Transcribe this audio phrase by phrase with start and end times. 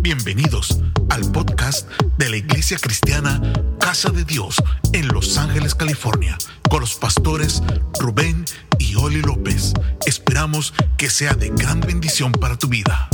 [0.00, 0.80] Bienvenidos
[1.10, 3.38] al podcast de la Iglesia Cristiana
[3.78, 4.56] Casa de Dios
[4.94, 6.38] en Los Ángeles, California,
[6.70, 7.62] con los pastores
[8.00, 8.46] Rubén
[8.78, 9.74] y Oli López.
[10.06, 13.10] Esperamos que sea de gran bendición para tu vida.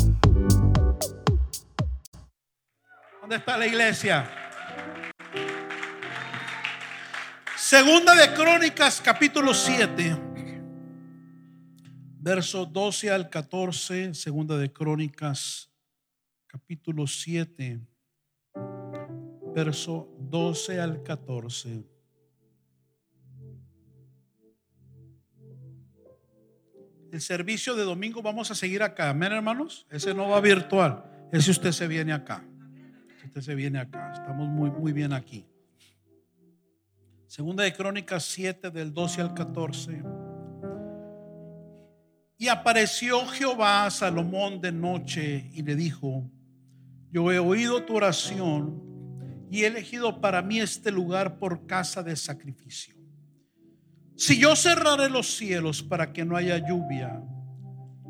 [3.20, 4.30] ¿Dónde está la iglesia?
[7.56, 10.34] Segunda de Crónicas, capítulo 7,
[12.25, 14.14] verso 12 al 14.
[14.14, 15.70] Segunda de Crónicas,
[16.46, 17.80] capítulo 7,
[19.55, 21.84] verso 12 al 14.
[27.12, 29.86] El servicio de domingo vamos a seguir acá, amén hermanos.
[29.91, 32.42] Ese no va virtual, ese usted se viene acá.
[33.27, 35.47] Usted se viene acá, estamos muy, muy bien aquí.
[37.27, 40.13] Segunda de Crónicas 7 del 12 al 14.
[42.37, 46.30] Y apareció Jehová a Salomón de noche y le dijo,
[47.11, 48.83] yo he oído tu oración
[49.51, 52.97] y he elegido para mí este lugar por casa de sacrificio.
[54.17, 57.23] Si yo cerraré los cielos para que no haya lluvia,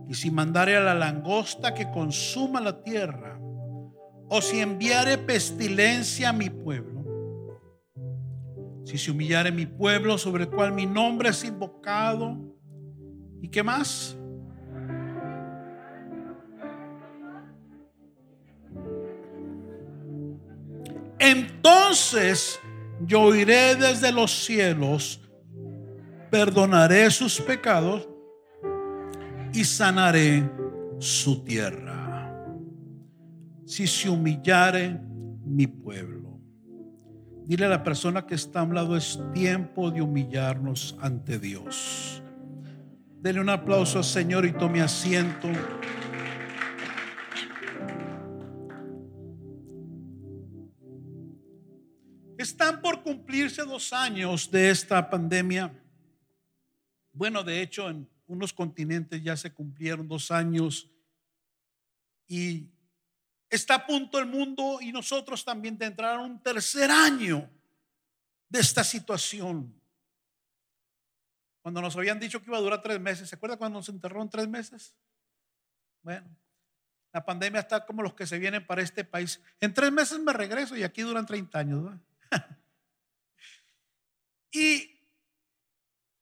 [0.09, 3.39] y si mandare a la langosta que consuma la tierra,
[4.29, 7.05] o si enviare pestilencia a mi pueblo,
[8.85, 12.39] si se humillare mi pueblo sobre el cual mi nombre es invocado,
[13.41, 14.17] ¿y qué más?
[21.19, 22.61] Entonces
[23.07, 25.21] yo iré desde los cielos,
[26.31, 28.09] perdonaré sus pecados
[29.53, 30.49] y sanaré
[30.99, 32.33] su tierra.
[33.67, 35.01] Si se humillare
[35.45, 36.41] mi pueblo.
[37.47, 42.23] Dile a la persona que está a un lado, es tiempo de humillarnos ante Dios.
[43.21, 45.49] Dele un aplauso al Señor y tome asiento.
[52.45, 55.73] Están por cumplirse dos años de esta pandemia.
[57.11, 60.91] Bueno, de hecho, en unos continentes ya se cumplieron dos años
[62.27, 62.69] y
[63.49, 67.49] está a punto el mundo y nosotros también de entrar a un tercer año
[68.51, 69.75] de esta situación.
[71.63, 74.29] Cuando nos habían dicho que iba a durar tres meses, ¿se acuerda cuando nos enterraron
[74.29, 74.95] tres meses?
[76.03, 76.29] Bueno,
[77.11, 79.41] la pandemia está como los que se vienen para este país.
[79.61, 81.99] En tres meses me regreso y aquí duran 30 años.
[84.53, 85.01] y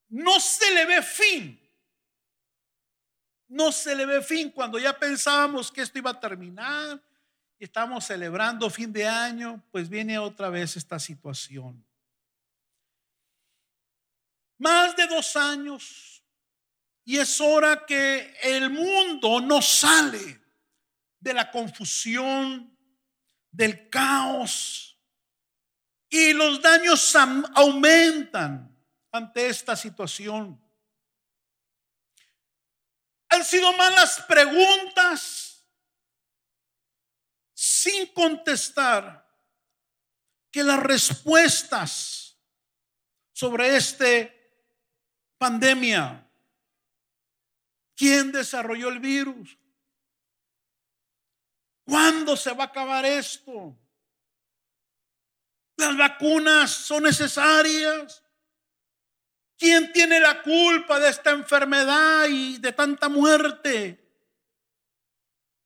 [0.09, 1.59] no se le ve fin.
[3.49, 7.03] No se le ve fin cuando ya pensábamos que esto iba a terminar
[7.59, 11.85] y estamos celebrando fin de año, pues viene otra vez esta situación.
[14.59, 16.25] Más de dos años
[17.05, 20.41] y es hora que el mundo no sale
[21.19, 22.77] de la confusión,
[23.51, 24.92] del caos
[26.15, 27.17] y los daños
[27.55, 28.71] aumentan
[29.11, 30.63] ante esta situación.
[33.31, 35.67] Han sido malas preguntas
[37.55, 39.27] sin contestar
[40.51, 42.39] que las respuestas
[43.33, 44.39] sobre este
[45.39, 46.31] pandemia,
[47.97, 49.57] ¿quién desarrolló el virus?
[51.85, 53.79] ¿Cuándo se va a acabar esto?
[55.83, 58.23] ¿Las vacunas son necesarias?
[59.59, 63.99] ¿Quién tiene la culpa de esta enfermedad y de tanta muerte?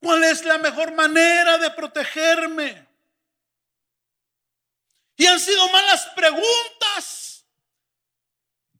[0.00, 2.88] ¿Cuál es la mejor manera de protegerme?
[5.16, 7.44] Y han sido malas preguntas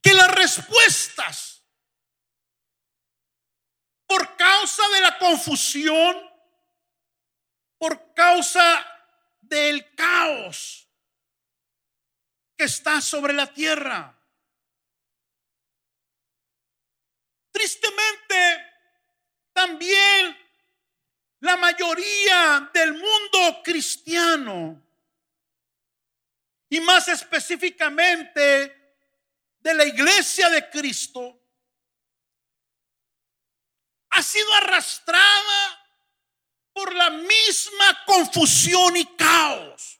[0.01, 1.63] que las respuestas
[4.07, 6.17] por causa de la confusión,
[7.77, 8.83] por causa
[9.41, 10.86] del caos
[12.57, 14.13] que está sobre la tierra.
[17.51, 18.65] Tristemente,
[19.53, 20.37] también
[21.39, 24.83] la mayoría del mundo cristiano,
[26.69, 28.95] y más específicamente
[29.59, 31.39] de la iglesia de Cristo,
[34.09, 35.85] ha sido arrastrada
[36.73, 39.99] por la misma confusión y caos.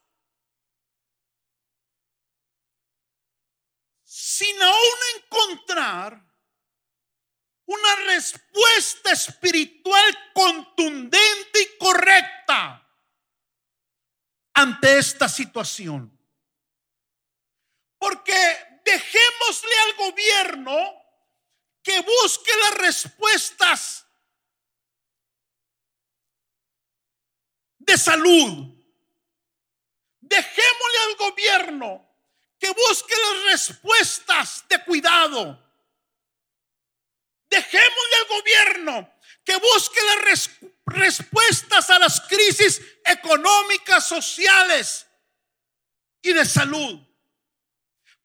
[4.38, 6.24] Sin aún encontrar
[7.66, 12.88] una respuesta espiritual contundente y correcta
[14.54, 16.16] ante esta situación.
[17.98, 20.78] Porque dejémosle al gobierno
[21.82, 24.06] que busque las respuestas
[27.80, 28.72] de salud.
[30.20, 32.07] Dejémosle al gobierno
[32.60, 35.64] que busque las respuestas de cuidado.
[37.50, 39.14] Dejémosle al gobierno
[39.44, 40.50] que busque las
[40.86, 45.08] respuestas a las crisis económicas, sociales
[46.22, 47.00] y de salud.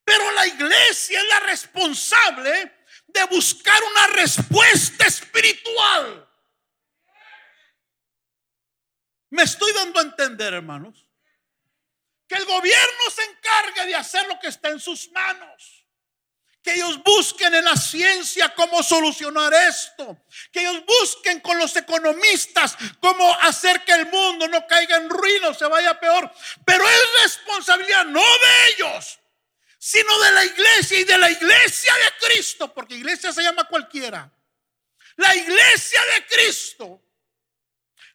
[0.05, 6.29] Pero la iglesia es la responsable de buscar una respuesta espiritual.
[9.31, 11.07] Me estoy dando a entender, hermanos,
[12.33, 15.83] que el gobierno se encargue de hacer lo que está en sus manos
[16.63, 22.77] que ellos busquen en la ciencia cómo solucionar esto, que ellos busquen con los economistas
[23.01, 26.33] cómo hacer que el mundo no caiga en ruina se vaya peor.
[26.65, 29.19] Pero es responsabilidad no de ellos,
[29.77, 34.33] sino de la iglesia y de la iglesia de Cristo, porque iglesia se llama cualquiera.
[35.17, 37.03] La iglesia de Cristo,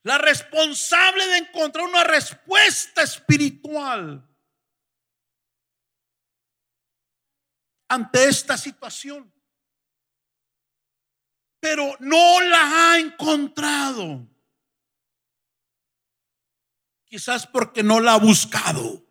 [0.08, 4.26] la responsable de encontrar una respuesta espiritual
[7.90, 9.30] ante esta situación.
[11.60, 14.26] Pero no la ha encontrado.
[17.04, 19.06] Quizás porque no la ha buscado.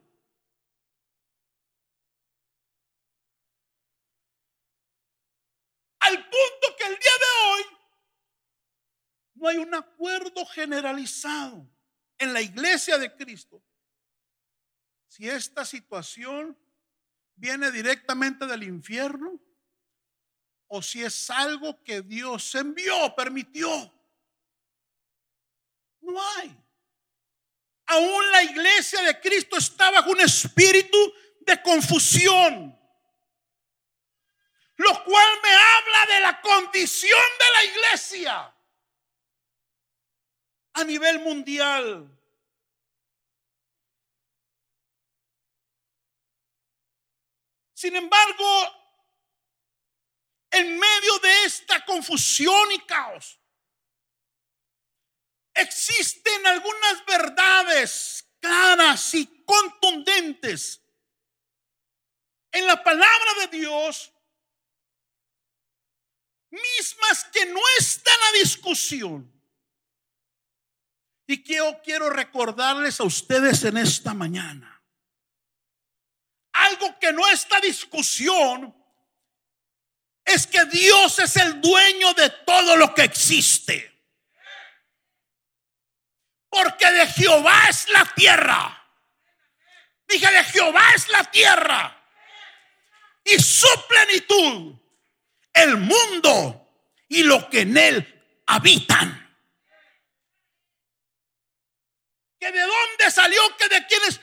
[6.00, 7.75] Al punto que el día de hoy
[9.36, 11.68] no hay un acuerdo generalizado
[12.18, 13.62] en la iglesia de Cristo.
[15.06, 16.58] Si esta situación
[17.34, 19.38] viene directamente del infierno
[20.68, 23.92] o si es algo que Dios envió, permitió.
[26.00, 26.56] No hay.
[27.86, 30.98] Aún la iglesia de Cristo está bajo un espíritu
[31.40, 32.76] de confusión,
[34.76, 38.55] lo cual me habla de la condición de la iglesia
[40.76, 42.06] a nivel mundial.
[47.72, 48.44] Sin embargo,
[50.50, 53.40] en medio de esta confusión y caos,
[55.54, 60.82] existen algunas verdades claras y contundentes
[62.52, 64.12] en la palabra de Dios,
[66.50, 69.35] mismas que no están a discusión.
[71.26, 74.76] Y que yo quiero recordarles a ustedes en esta mañana
[76.56, 78.74] algo que no está discusión
[80.24, 83.92] es que Dios es el dueño de todo lo que existe.
[86.48, 88.72] Porque de Jehová es la tierra.
[90.08, 91.92] Dije, de Jehová es la tierra.
[93.24, 94.74] Y su plenitud,
[95.52, 96.70] el mundo
[97.08, 99.25] y lo que en él habitan.
[102.46, 103.40] ¿Que de dónde salió?
[103.56, 104.20] ¿Que de quiénes?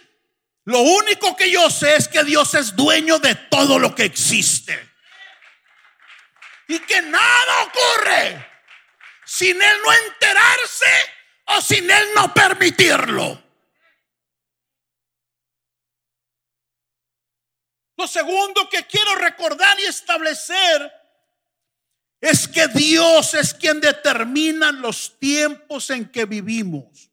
[0.63, 4.91] Lo único que yo sé es que Dios es dueño de todo lo que existe.
[6.69, 8.49] Y que nada ocurre
[9.25, 10.85] sin Él no enterarse
[11.47, 13.43] o sin Él no permitirlo.
[17.97, 20.93] Lo segundo que quiero recordar y establecer
[22.21, 27.09] es que Dios es quien determina los tiempos en que vivimos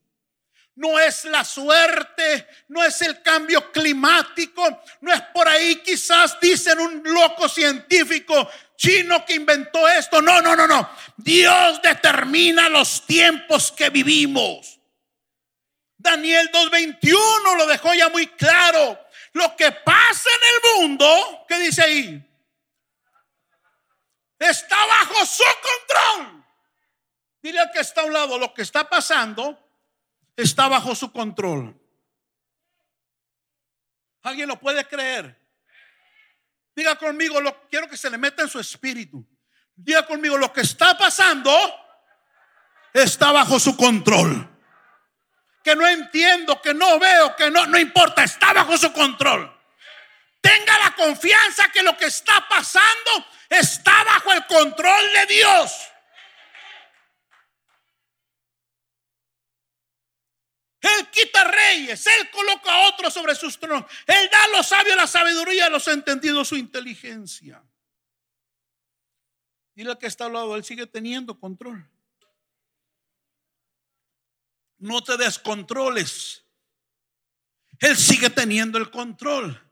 [0.81, 6.81] no es la suerte, no es el cambio climático, no es por ahí quizás dicen
[6.81, 10.23] un loco científico chino que inventó esto.
[10.23, 10.89] No, no, no, no.
[11.19, 14.81] Dios determina los tiempos que vivimos.
[15.99, 18.99] Daniel 2.21 lo dejó ya muy claro.
[19.35, 22.27] Lo que pasa en el mundo, ¿qué dice ahí?
[24.39, 26.43] Está bajo su control.
[27.43, 29.60] Dile al que está a un lado, lo que está pasando
[30.43, 31.79] está bajo su control.
[34.23, 35.39] ¿Alguien lo puede creer?
[36.75, 39.27] Diga conmigo, lo, quiero que se le meta en su espíritu.
[39.75, 41.51] Diga conmigo, lo que está pasando
[42.93, 44.49] está bajo su control.
[45.63, 49.57] Que no entiendo, que no veo, que no, no importa, está bajo su control.
[50.41, 55.73] Tenga la confianza que lo que está pasando está bajo el control de Dios.
[60.81, 63.85] Él quita reyes, Él coloca a otros sobre sus tronos.
[64.07, 67.63] Él da a los sabios la sabiduría, a los entendidos su inteligencia.
[69.75, 71.89] Y lo que está al lado, Él sigue teniendo control.
[74.79, 76.45] No te descontroles.
[77.79, 79.63] Él sigue teniendo el control.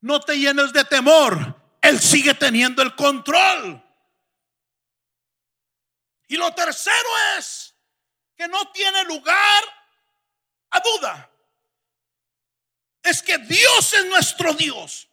[0.00, 1.60] No te llenes de temor.
[1.80, 3.82] Él sigue teniendo el control.
[6.28, 7.08] Y lo tercero
[7.38, 7.74] es
[8.36, 9.36] que no tiene lugar
[10.80, 11.30] duda
[13.02, 15.08] es que Dios es nuestro Dios.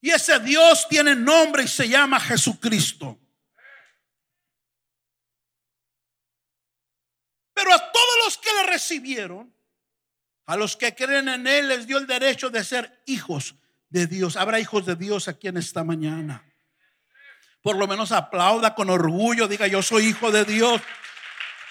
[0.00, 3.18] Y ese Dios tiene nombre y se llama Jesucristo.
[7.54, 9.54] Pero a todos los que le recibieron,
[10.44, 13.54] a los que creen en Él, les dio el derecho de ser hijos
[13.88, 14.36] de Dios.
[14.36, 16.44] Habrá hijos de Dios aquí en esta mañana.
[17.62, 20.80] Por lo menos aplauda con orgullo, diga yo soy hijo de Dios.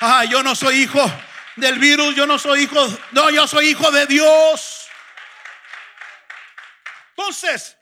[0.02, 1.00] Ah, yo no soy hijo
[1.56, 4.88] del virus, yo no soy hijo, no, yo soy hijo de Dios.
[7.18, 7.78] Entonces,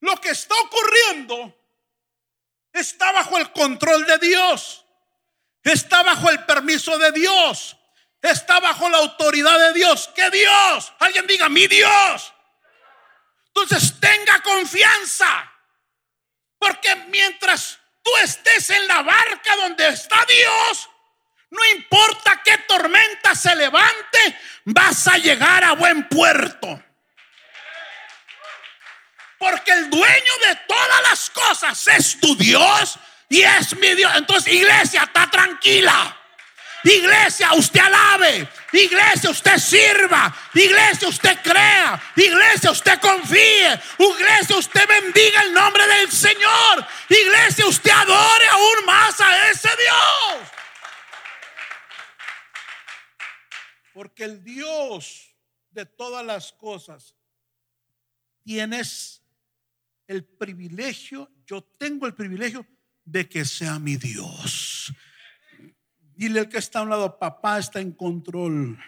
[0.00, 1.56] lo que está ocurriendo
[2.72, 4.84] está bajo el control de Dios,
[5.62, 7.76] está bajo el permiso de Dios,
[8.20, 10.10] está bajo la autoridad de Dios.
[10.14, 10.92] ¿Qué Dios?
[10.98, 12.34] Alguien diga, mi Dios.
[13.46, 15.50] Entonces tenga confianza,
[16.58, 20.90] porque mientras tú estés en la barca donde está Dios,
[21.50, 26.82] no importa qué tormenta se levante, vas a llegar a buen puerto.
[29.38, 34.12] Porque el dueño de todas las cosas es tu Dios y es mi Dios.
[34.16, 36.16] Entonces, iglesia, está tranquila.
[36.84, 38.48] Iglesia, usted alabe.
[38.72, 40.34] Iglesia, usted sirva.
[40.54, 42.00] Iglesia, usted crea.
[42.16, 43.80] Iglesia, usted confíe.
[43.98, 46.86] Iglesia, usted bendiga el nombre del Señor.
[47.08, 50.59] Iglesia, usted adore aún más a ese Dios.
[54.00, 55.36] Porque el Dios
[55.72, 57.14] de todas las cosas
[58.42, 59.22] tienes
[60.06, 62.66] el privilegio, yo tengo el privilegio
[63.04, 64.90] de que sea mi Dios.
[66.14, 68.82] Dile que está a un lado, papá está en control.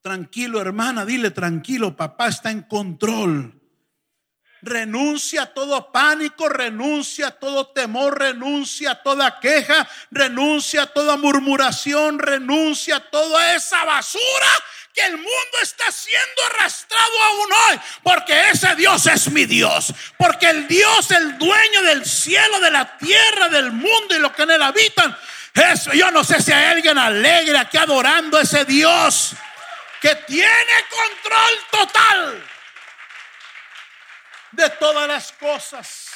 [0.00, 3.61] Tranquilo, hermana, dile tranquilo, papá está en control.
[4.62, 11.16] Renuncia a todo pánico, renuncia a todo temor, renuncia a toda queja, renuncia a toda
[11.16, 14.46] murmuración, renuncia a toda esa basura
[14.94, 20.50] que el mundo está siendo arrastrado aún hoy, porque ese Dios es mi Dios, porque
[20.50, 24.52] el Dios, el dueño del cielo, de la tierra, del mundo y lo que en
[24.52, 25.16] él habitan,
[25.54, 29.32] es, yo no sé si hay alguien alegre aquí adorando a ese Dios
[30.00, 32.51] que tiene control total
[34.52, 36.08] de todas las cosas.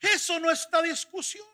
[0.00, 1.46] Eso no está discusión.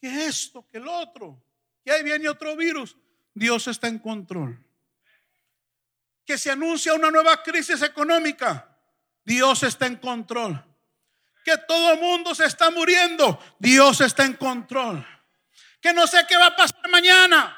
[0.00, 1.42] que esto, que el otro,
[1.84, 2.96] que ahí viene otro virus.
[3.34, 4.58] Dios está en control.
[6.24, 8.66] Que se anuncia una nueva crisis económica.
[9.24, 10.64] Dios está en control.
[11.44, 13.38] Que todo mundo se está muriendo.
[13.58, 15.06] Dios está en control.
[15.80, 17.56] Que no sé qué va a pasar mañana.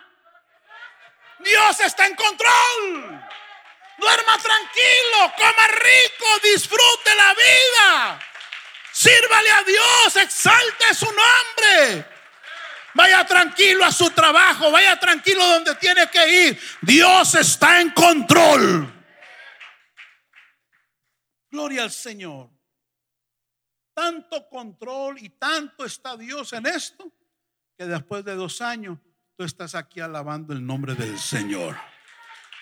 [1.43, 3.23] Dios está en control.
[3.99, 8.21] Duerma tranquilo, coma rico, disfrute la vida.
[8.93, 12.07] Sírvale a Dios, exalte su nombre.
[12.95, 16.61] Vaya tranquilo a su trabajo, vaya tranquilo donde tiene que ir.
[16.83, 18.93] Dios está en control.
[21.51, 22.51] Gloria al Señor.
[23.95, 27.13] Tanto control y tanto está Dios en esto
[27.77, 28.99] que después de dos años
[29.45, 31.77] estás aquí alabando el nombre del Señor.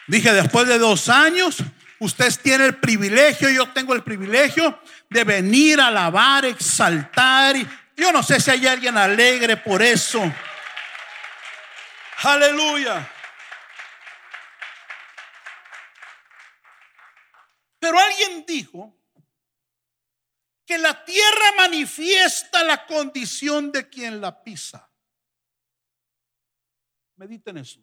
[0.07, 1.59] Dije, después de dos años,
[2.01, 8.13] usted tiene el privilegio, yo tengo el privilegio de venir a alabar, exaltar y yo
[8.13, 10.21] no sé si hay alguien alegre por eso.
[12.23, 13.09] Aleluya.
[17.79, 18.95] Pero alguien dijo
[20.67, 24.90] que la tierra manifiesta la condición de quien la pisa.
[27.21, 27.81] Mediten eso.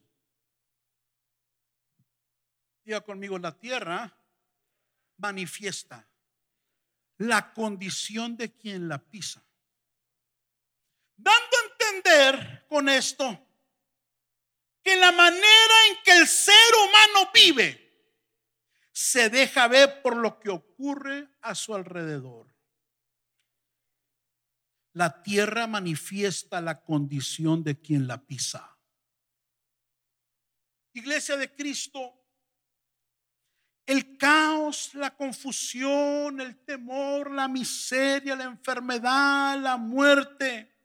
[2.83, 4.17] Diga conmigo, la tierra
[5.17, 6.07] manifiesta
[7.19, 9.47] la condición de quien la pisa
[11.17, 13.45] dando a entender con esto
[14.83, 17.83] que la manera en que el ser humano vive
[18.91, 22.47] se deja ver por lo que ocurre a su alrededor.
[24.93, 28.76] La tierra manifiesta la condición de quien la pisa.
[30.97, 32.13] Iglesia de Cristo,
[33.85, 40.75] el caos, la confusión, el temor, la miseria, la enfermedad, la muerte,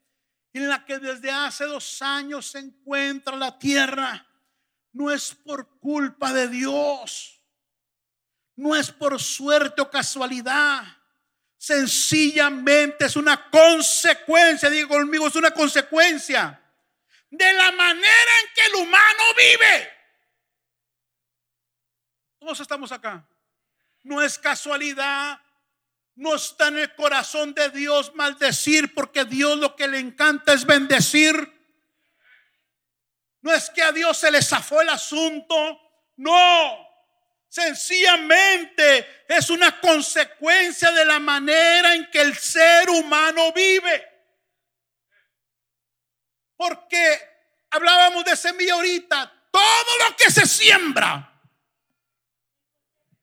[0.52, 4.26] en la que desde hace dos años se encuentra la tierra,
[4.92, 7.40] no es por culpa de Dios,
[8.54, 10.84] no es por suerte o casualidad,
[11.56, 16.60] sencillamente es una consecuencia, digo conmigo, es una consecuencia
[17.30, 20.01] de la manera en que el humano vive.
[22.42, 23.24] Todos estamos acá.
[24.02, 25.40] No es casualidad,
[26.16, 30.66] No está en el corazón de Dios maldecir porque Dios lo que le encanta es
[30.66, 31.36] bendecir.
[33.42, 35.80] No es que a Dios se le zafó el asunto.
[36.16, 36.88] No.
[37.48, 44.04] Sencillamente es una consecuencia de la manera en que el ser humano vive.
[46.56, 47.20] Porque
[47.70, 49.32] hablábamos de semilla ahorita.
[49.52, 51.31] Todo lo que se siembra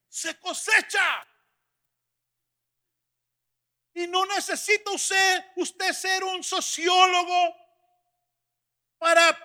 [0.09, 1.27] se cosecha.
[3.93, 7.55] Y no necesita usted, ser un sociólogo
[8.97, 9.37] para,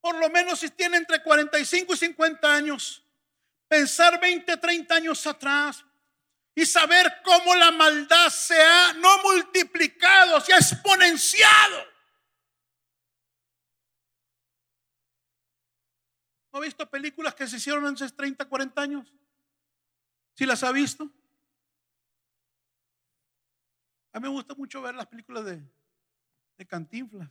[0.00, 3.02] por lo menos si tiene entre 45 y 50 años,
[3.66, 5.84] pensar 20, 30 años atrás
[6.54, 11.86] y saber cómo la maldad se ha no multiplicado, se ha exponenciado.
[16.52, 19.17] ¿No ha visto películas que se hicieron hace 30, 40 años?
[20.38, 21.10] ¿Sí las ha visto?
[24.12, 25.60] A mí me gusta mucho ver las películas de,
[26.56, 27.28] de Cantinflas.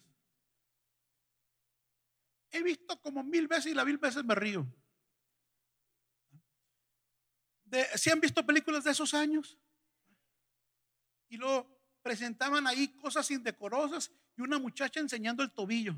[2.52, 4.68] He visto como mil veces y la mil veces me río.
[7.96, 9.58] ¿Si han visto películas de esos años?
[11.30, 11.66] Y lo
[12.02, 15.96] presentaban ahí cosas indecorosas y una muchacha enseñando el tobillo.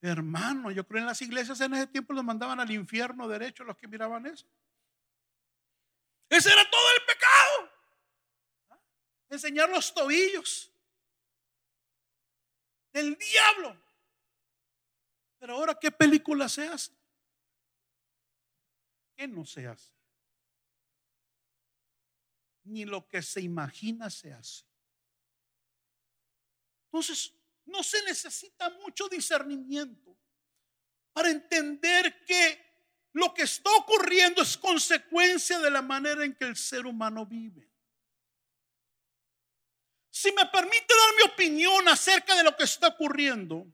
[0.00, 3.76] Hermano, yo creo en las iglesias en ese tiempo los mandaban al infierno derecho los
[3.76, 4.48] que miraban eso.
[6.30, 7.70] Ese era todo el pecado.
[9.28, 10.72] Enseñar los tobillos
[12.92, 13.76] del diablo.
[15.38, 16.92] Pero ahora, ¿qué película se hace?
[19.16, 19.92] ¿Qué no se hace?
[22.64, 24.64] Ni lo que se imagina se hace.
[26.86, 27.34] Entonces,
[27.64, 30.16] no se necesita mucho discernimiento
[31.12, 32.69] para entender que
[33.12, 37.68] lo que está ocurriendo es consecuencia de la manera en que el ser humano vive.
[40.10, 43.66] Si me permite dar mi opinión acerca de lo que está ocurriendo,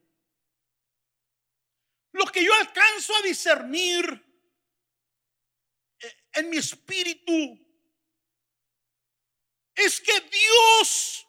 [2.12, 4.24] lo que yo alcanzo a discernir
[5.98, 7.58] eh, en mi espíritu
[9.74, 11.26] es que Dios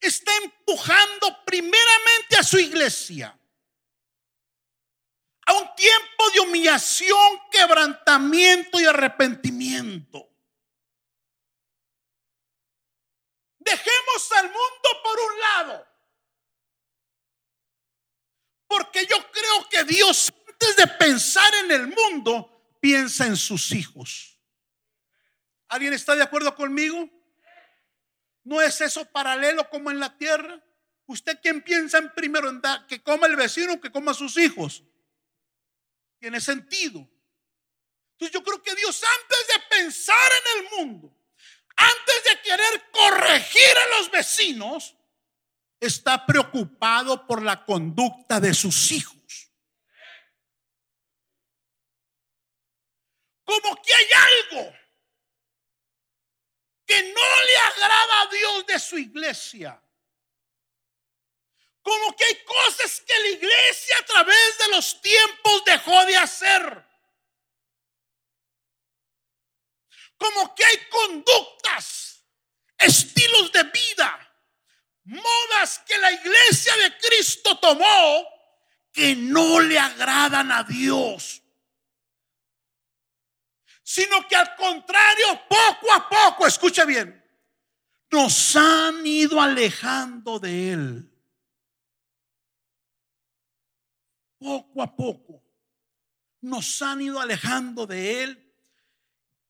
[0.00, 3.39] está empujando primeramente a su iglesia
[5.50, 10.28] a un tiempo de humillación, quebrantamiento y arrepentimiento.
[13.58, 15.86] Dejemos al mundo por un lado.
[18.68, 24.38] Porque yo creo que Dios, antes de pensar en el mundo, piensa en sus hijos.
[25.68, 27.10] ¿Alguien está de acuerdo conmigo?
[28.44, 30.62] ¿No es eso paralelo como en la tierra?
[31.06, 34.84] ¿Usted quién piensa en primero en que coma el vecino que coma sus hijos?
[36.20, 37.00] Tiene sentido.
[38.12, 41.16] Entonces yo creo que Dios antes de pensar en el mundo,
[41.74, 44.94] antes de querer corregir a los vecinos,
[45.80, 49.16] está preocupado por la conducta de sus hijos.
[53.42, 54.72] Como que hay algo
[56.84, 59.82] que no le agrada a Dios de su iglesia.
[61.82, 66.86] Como que hay cosas que la iglesia a través de los tiempos dejó de hacer.
[70.16, 72.22] Como que hay conductas,
[72.76, 74.34] estilos de vida,
[75.04, 78.28] modas que la iglesia de Cristo tomó
[78.92, 81.42] que no le agradan a Dios.
[83.82, 87.24] Sino que al contrario, poco a poco, escucha bien,
[88.10, 91.09] nos han ido alejando de Él.
[94.40, 95.44] Poco a poco
[96.40, 98.54] nos han ido alejando de Él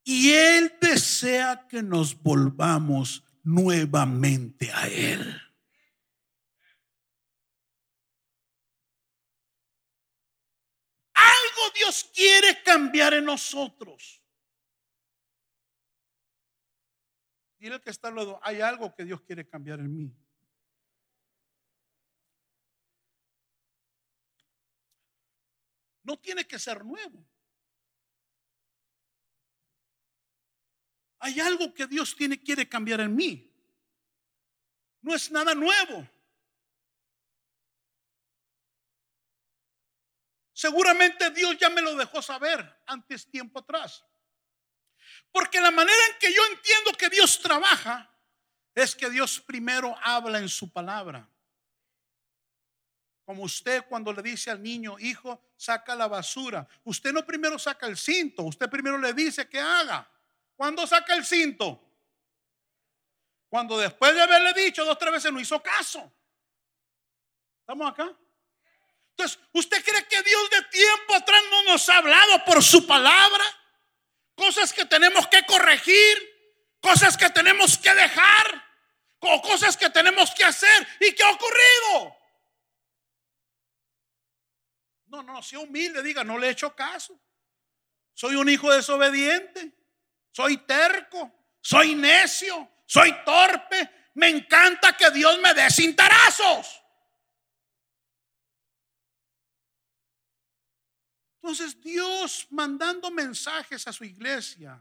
[0.02, 5.20] y Él desea que nos volvamos nuevamente a Él.
[11.14, 14.20] Algo Dios quiere cambiar en nosotros.
[17.58, 20.16] Dile que está lado, hay algo que Dios quiere cambiar en mí.
[26.10, 27.24] No tiene que ser nuevo.
[31.20, 33.48] Hay algo que Dios tiene, quiere cambiar en mí.
[35.02, 36.04] No es nada nuevo.
[40.52, 44.04] Seguramente Dios ya me lo dejó saber antes tiempo atrás.
[45.30, 48.12] Porque la manera en que yo entiendo que Dios trabaja
[48.74, 51.30] es que Dios primero habla en su palabra.
[53.30, 56.66] Como usted cuando le dice al niño, hijo, saca la basura.
[56.82, 60.10] Usted no primero saca el cinto, usted primero le dice que haga.
[60.56, 61.80] ¿Cuándo saca el cinto?
[63.48, 66.12] Cuando después de haberle dicho dos o tres veces no hizo caso.
[67.60, 68.12] ¿Estamos acá?
[69.10, 73.44] Entonces, ¿usted cree que Dios de tiempo atrás no nos ha hablado por su palabra?
[74.34, 76.18] Cosas que tenemos que corregir,
[76.80, 78.66] cosas que tenemos que dejar,
[79.20, 80.88] o cosas que tenemos que hacer.
[80.98, 82.19] ¿Y qué ha ocurrido?
[85.10, 87.20] No, no, sea humilde, diga, no le he hecho caso.
[88.14, 89.74] Soy un hijo desobediente,
[90.30, 93.90] soy terco, soy necio, soy torpe.
[94.14, 96.80] Me encanta que Dios me dé cintarazos.
[101.42, 104.80] Entonces Dios mandando mensajes a su iglesia,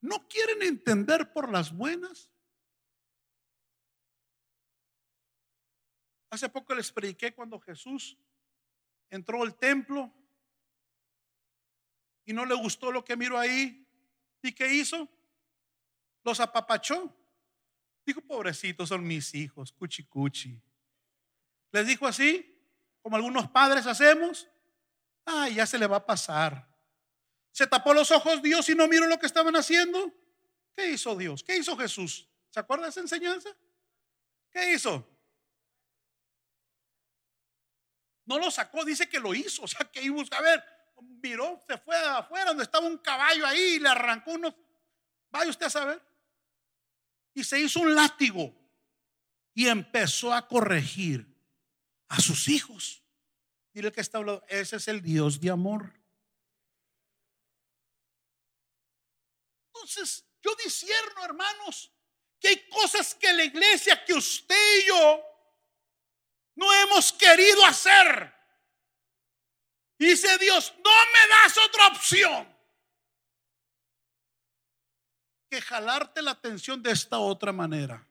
[0.00, 2.28] ¿no quieren entender por las buenas?
[6.30, 8.18] Hace poco les prediqué cuando Jesús
[9.10, 10.12] entró al templo
[12.24, 13.86] y no le gustó lo que miró ahí.
[14.42, 15.08] ¿Y qué hizo?
[16.24, 17.14] Los apapachó.
[18.04, 20.60] Dijo, pobrecitos son mis hijos, cuchi cuchi.
[21.72, 22.58] Les dijo así,
[23.02, 24.48] como algunos padres hacemos.
[25.24, 26.68] Ay, ya se le va a pasar.
[27.50, 30.12] Se tapó los ojos Dios y no miró lo que estaban haciendo.
[30.76, 31.42] ¿Qué hizo Dios?
[31.42, 32.28] ¿Qué hizo Jesús?
[32.50, 33.50] ¿Se acuerda esa enseñanza?
[34.50, 35.06] ¿Qué hizo?
[38.28, 39.62] No lo sacó, dice que lo hizo.
[39.64, 40.62] O sea, que iba a ver,
[41.22, 44.54] miró, se fue afuera donde estaba un caballo ahí y le arrancó uno.
[45.30, 46.02] Vaya usted a saber.
[47.34, 48.54] Y se hizo un látigo
[49.54, 51.26] y empezó a corregir
[52.08, 53.02] a sus hijos.
[53.72, 55.94] Dile que está hablando, ese es el Dios de amor.
[59.68, 61.92] Entonces, yo discierno, hermanos,
[62.40, 65.27] que hay cosas que la iglesia, que usted y yo
[66.58, 68.34] no hemos querido hacer.
[69.96, 72.48] Dice Dios, no me das otra opción
[75.48, 78.04] que jalarte la atención de esta otra manera.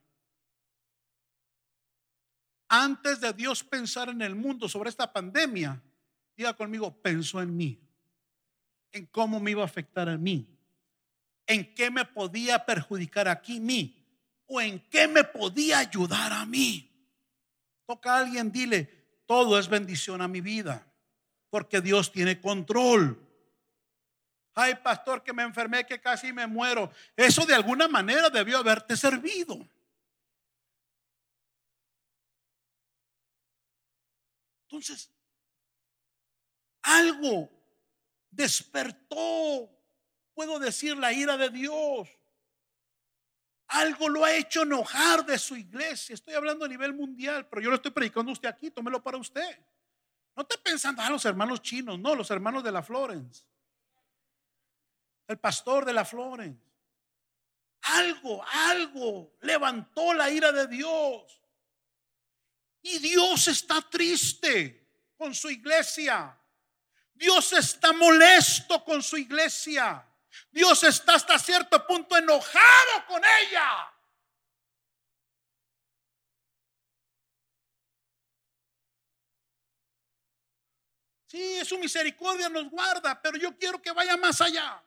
[2.68, 5.80] Antes de Dios pensar en el mundo sobre esta pandemia,
[6.34, 7.78] diga conmigo, pensó en mí,
[8.92, 10.46] en cómo me iba a afectar a mí,
[11.46, 13.94] en qué me podía perjudicar aquí mí,
[14.46, 16.87] o en qué me podía ayudar a mí.
[17.88, 18.84] Toca a alguien, dile,
[19.24, 20.86] todo es bendición a mi vida,
[21.48, 23.18] porque Dios tiene control.
[24.54, 26.92] Ay, pastor, que me enfermé, que casi me muero.
[27.16, 29.66] Eso de alguna manera debió haberte servido.
[34.64, 35.10] Entonces,
[36.82, 37.48] algo
[38.30, 39.70] despertó,
[40.34, 42.17] puedo decir, la ira de Dios.
[43.68, 46.14] Algo lo ha hecho enojar de su iglesia.
[46.14, 49.18] Estoy hablando a nivel mundial, pero yo lo estoy predicando a usted aquí, tómelo para
[49.18, 49.58] usted.
[50.34, 53.44] No esté pensando, ah, los hermanos chinos, no, los hermanos de la Florence.
[55.26, 56.64] El pastor de la Florence.
[57.82, 61.42] Algo, algo levantó la ira de Dios.
[62.80, 66.34] Y Dios está triste con su iglesia.
[67.12, 70.07] Dios está molesto con su iglesia.
[70.50, 73.92] Dios está hasta cierto punto enojado con ella.
[81.26, 84.82] Sí, su misericordia nos guarda, pero yo quiero que vaya más allá.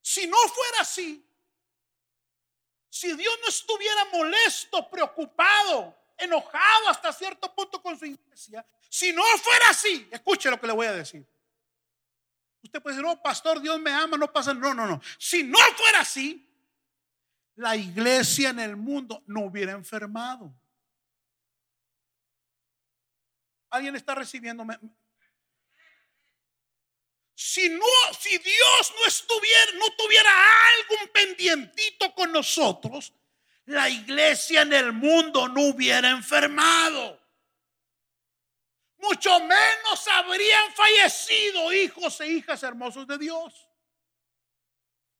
[0.00, 1.26] Si no fuera así,
[2.88, 8.64] si Dios no estuviera molesto, preocupado, enojado hasta cierto punto con su iglesia,
[8.94, 11.26] si no fuera así, escuche lo que le voy a decir.
[12.62, 14.54] Usted puede decir, no, pastor, Dios me ama, no pasa.
[14.54, 15.02] No, no, no.
[15.18, 16.48] Si no fuera así,
[17.56, 20.54] la iglesia en el mundo no hubiera enfermado.
[23.68, 24.78] ¿Alguien está recibiéndome?
[27.34, 30.30] Si no, si Dios no estuviera, no tuviera
[30.78, 33.12] algún pendientito con nosotros,
[33.64, 37.23] la iglesia en el mundo no hubiera enfermado
[39.04, 43.68] mucho menos habrían fallecido hijos e hijas hermosos de Dios.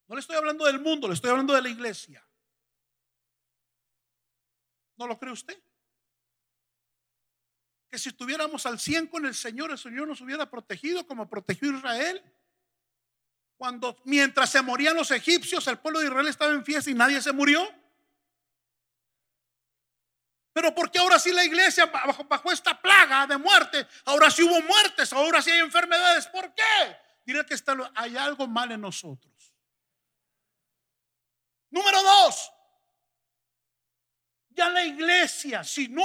[0.06, 2.26] No le estoy hablando del mundo, le estoy hablando de la iglesia.
[4.96, 5.60] ¿No lo cree usted?
[7.90, 11.76] Que si estuviéramos al 100 con el Señor, el Señor nos hubiera protegido como protegió
[11.76, 12.22] Israel.
[13.56, 17.20] Cuando mientras se morían los egipcios, el pueblo de Israel estaba en fiesta y nadie
[17.22, 17.66] se murió.
[20.54, 25.12] Pero porque ahora sí la iglesia bajo, esta plaga de muerte, ahora sí hubo muertes,
[25.12, 26.28] ahora sí hay enfermedades.
[26.28, 26.96] ¿Por qué?
[27.26, 29.52] Diré que está, hay algo mal en nosotros.
[31.70, 32.52] Número dos,
[34.50, 36.04] ya la iglesia, si no,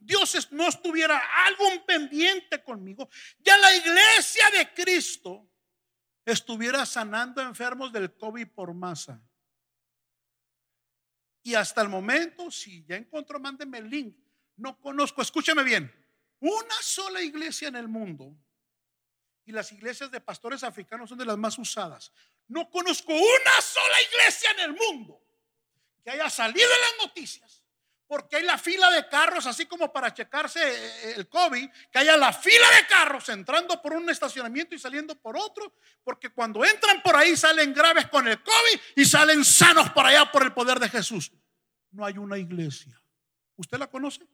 [0.00, 5.50] Dios no estuviera algún pendiente conmigo, ya la iglesia de Cristo
[6.24, 9.20] estuviera sanando enfermos del COVID por masa.
[11.42, 14.16] Y hasta el momento, si ya encontró, mándeme el link.
[14.56, 15.92] No conozco, escúcheme bien,
[16.40, 18.36] una sola iglesia en el mundo,
[19.44, 22.12] y las iglesias de pastores africanos son de las más usadas.
[22.48, 25.20] No conozco una sola iglesia en el mundo
[26.02, 27.61] que haya salido en las noticias
[28.12, 32.14] porque hay la fila de carros, así como para checarse eh, el COVID, que haya
[32.14, 37.02] la fila de carros entrando por un estacionamiento y saliendo por otro, porque cuando entran
[37.02, 40.78] por ahí salen graves con el COVID y salen sanos por allá por el poder
[40.78, 41.32] de Jesús.
[41.90, 43.02] No hay una iglesia.
[43.56, 44.28] ¿Usted la conoce?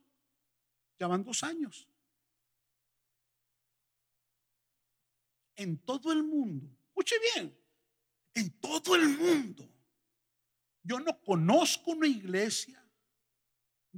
[0.98, 1.86] Ya van dos años.
[5.54, 7.56] En todo el mundo, escuche bien,
[8.34, 9.70] en todo el mundo,
[10.82, 12.84] yo no conozco una iglesia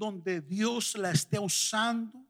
[0.01, 2.27] donde Dios la esté usando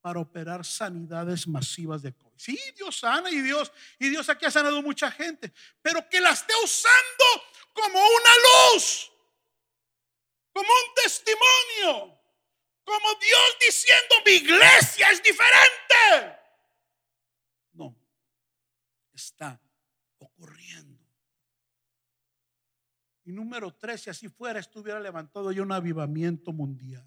[0.00, 2.38] para operar sanidades masivas de COVID.
[2.38, 6.30] Sí, Dios sana y Dios, y Dios aquí ha sanado mucha gente, pero que la
[6.30, 7.24] esté usando
[7.72, 9.10] como una luz,
[10.52, 12.16] como un testimonio,
[12.84, 16.38] como Dios diciendo, mi iglesia es diferente.
[17.72, 17.92] No,
[19.12, 19.60] está
[20.18, 21.04] ocurriendo.
[23.28, 27.06] Y número tres, si así fuera, estuviera levantado ya un avivamiento mundial.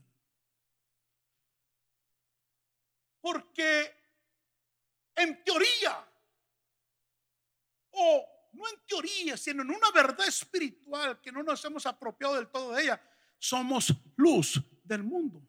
[3.20, 3.92] Porque
[5.16, 6.08] en teoría,
[7.90, 12.50] o no en teoría, sino en una verdad espiritual que no nos hemos apropiado del
[12.50, 13.02] todo de ella,
[13.40, 15.42] somos luz del mundo.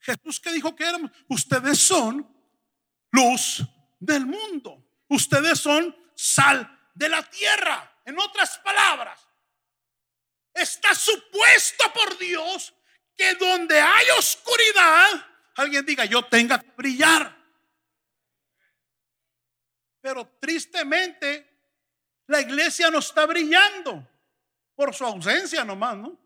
[0.00, 2.28] Jesús que dijo que éramos, ustedes son
[3.12, 3.62] luz
[4.00, 4.84] del mundo.
[5.08, 8.02] Ustedes son sal de la tierra.
[8.04, 9.29] En otras palabras,
[10.54, 12.74] está supuesto por Dios
[13.16, 17.36] que donde hay oscuridad, alguien diga, yo tenga que brillar.
[20.00, 21.46] Pero tristemente,
[22.26, 24.08] la iglesia no está brillando
[24.74, 26.18] por su ausencia nomás, ¿no?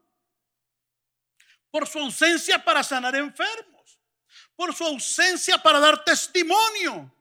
[1.71, 3.99] Por su ausencia para sanar enfermos,
[4.55, 7.13] por su ausencia para dar testimonio,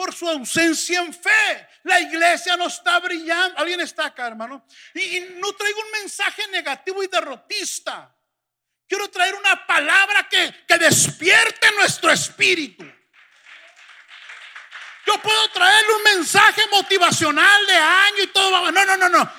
[0.00, 1.68] por su ausencia en fe.
[1.82, 3.58] La iglesia no está brillando.
[3.58, 4.64] Alguien está acá, hermano.
[4.94, 8.10] Y, no traigo un mensaje negativo y derrotista.
[8.88, 12.90] Quiero traer una palabra que, que despierte nuestro espíritu.
[15.04, 18.72] Yo puedo traerle un mensaje motivacional de año y todo.
[18.72, 19.32] No, no, no, no.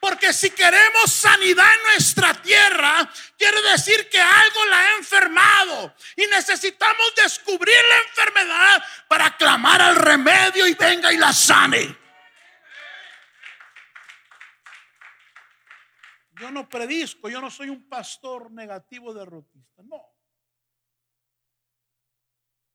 [0.00, 5.94] Porque si queremos sanidad en nuestra tierra, quiere decir que algo la ha enfermado.
[6.16, 11.98] Y necesitamos descubrir la enfermedad para clamar al remedio y venga y la sane.
[16.40, 20.02] Yo no predisco, yo no soy un pastor negativo derrotista, no.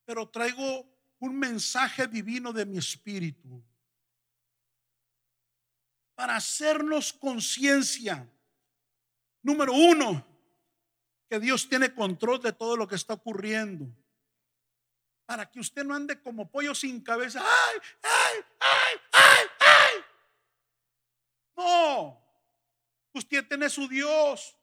[0.06, 3.66] Pero traigo un mensaje divino de mi espíritu
[6.16, 8.28] para hacernos conciencia.
[9.42, 10.26] Número uno,
[11.30, 13.86] que Dios tiene control de todo lo que está ocurriendo.
[15.26, 17.44] Para que usted no ande como pollo sin cabeza.
[17.44, 20.04] ¡Ay, ay, ay, ay, ay!
[21.58, 22.22] No.
[23.14, 24.56] Usted tiene su Dios.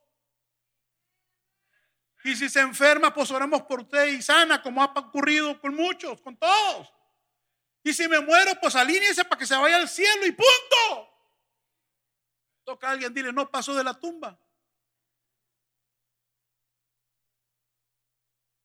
[2.25, 6.21] Y si se enferma, pues oramos por usted y sana, como ha ocurrido con muchos,
[6.21, 6.93] con todos.
[7.83, 11.12] Y si me muero, pues alíñese para que se vaya al cielo y punto.
[12.65, 14.39] Toca a alguien, dile, no pasó de la tumba.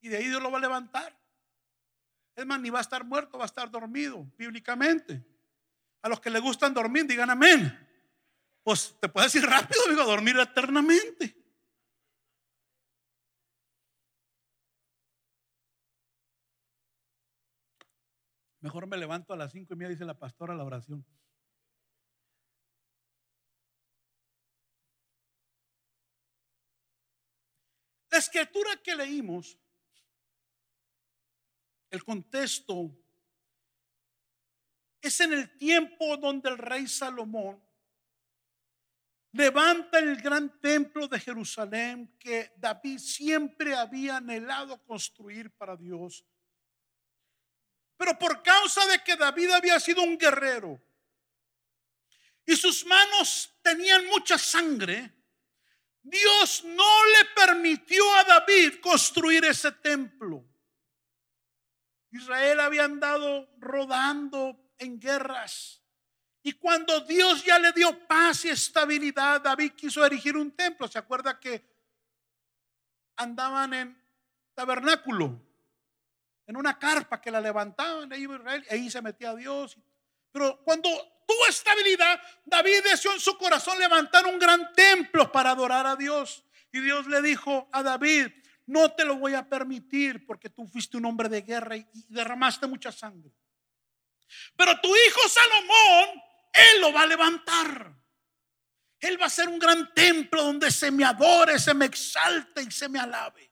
[0.02, 1.18] Y de ahí Dios lo va a levantar.
[2.36, 5.26] Es más, ni va a estar muerto, va a estar dormido, bíblicamente.
[6.04, 7.88] A los que le gustan dormir, digan amén.
[8.64, 11.36] Pues te puedes decir rápido, digo, dormir eternamente.
[18.60, 21.06] Mejor me levanto a las cinco y media, dice la pastora, la oración.
[28.10, 29.58] La escritura que leímos,
[31.90, 32.92] el contexto,
[35.02, 37.62] es en el tiempo donde el rey Salomón
[39.32, 46.26] levanta el gran templo de Jerusalén que David siempre había anhelado construir para Dios.
[47.98, 50.82] Pero por causa de que David había sido un guerrero
[52.46, 55.14] y sus manos tenían mucha sangre,
[56.10, 60.44] Dios no le permitió a David construir ese templo.
[62.12, 65.82] Israel había andado rodando en guerras.
[66.42, 70.88] Y cuando Dios ya le dio paz y estabilidad, David quiso erigir un templo.
[70.88, 71.66] ¿Se acuerda que
[73.18, 74.02] andaban en
[74.54, 75.40] tabernáculo,
[76.46, 79.78] en una carpa que la levantaban, ahí Israel, ahí se metía Dios.
[80.32, 80.90] Pero cuando
[81.28, 86.44] tuvo estabilidad, David deseó en su corazón levantar un gran templo para adorar a Dios.
[86.72, 88.28] Y Dios le dijo a David,
[88.66, 92.66] no te lo voy a permitir porque tú fuiste un hombre de guerra y derramaste
[92.68, 93.32] mucha sangre.
[94.56, 96.22] Pero tu hijo Salomón,
[96.54, 97.94] él lo va a levantar.
[99.00, 102.72] Él va a ser un gran templo donde se me adore, se me exalte y
[102.72, 103.47] se me alabe.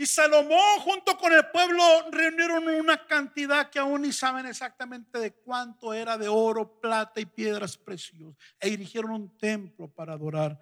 [0.00, 5.34] Y Salomón junto con el pueblo reunieron una cantidad que aún ni saben exactamente de
[5.34, 8.34] cuánto era de oro, plata y piedras preciosas.
[8.58, 10.58] E erigieron un templo para adorar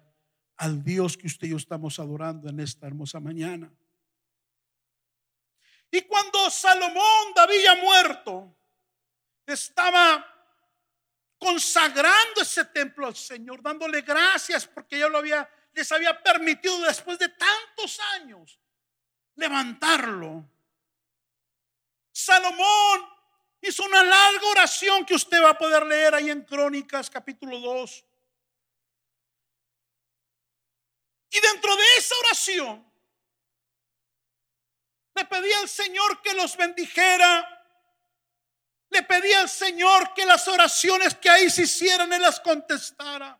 [0.57, 3.71] al Dios que usted y yo estamos adorando en esta hermosa mañana.
[5.89, 8.57] Y cuando Salomón, David muerto,
[9.45, 10.21] estaba
[11.37, 17.17] consagrando ese templo al Señor, dándole gracias porque ya lo había, les había permitido después
[17.17, 18.59] de tantos años
[19.39, 20.45] levantarlo.
[22.11, 23.09] Salomón
[23.61, 28.05] hizo una larga oración que usted va a poder leer ahí en Crónicas capítulo 2.
[31.31, 32.91] Y dentro de esa oración
[35.15, 37.55] le pedía al Señor que los bendijera.
[38.89, 43.39] Le pedía al Señor que las oraciones que ahí se hicieran, Él las contestara.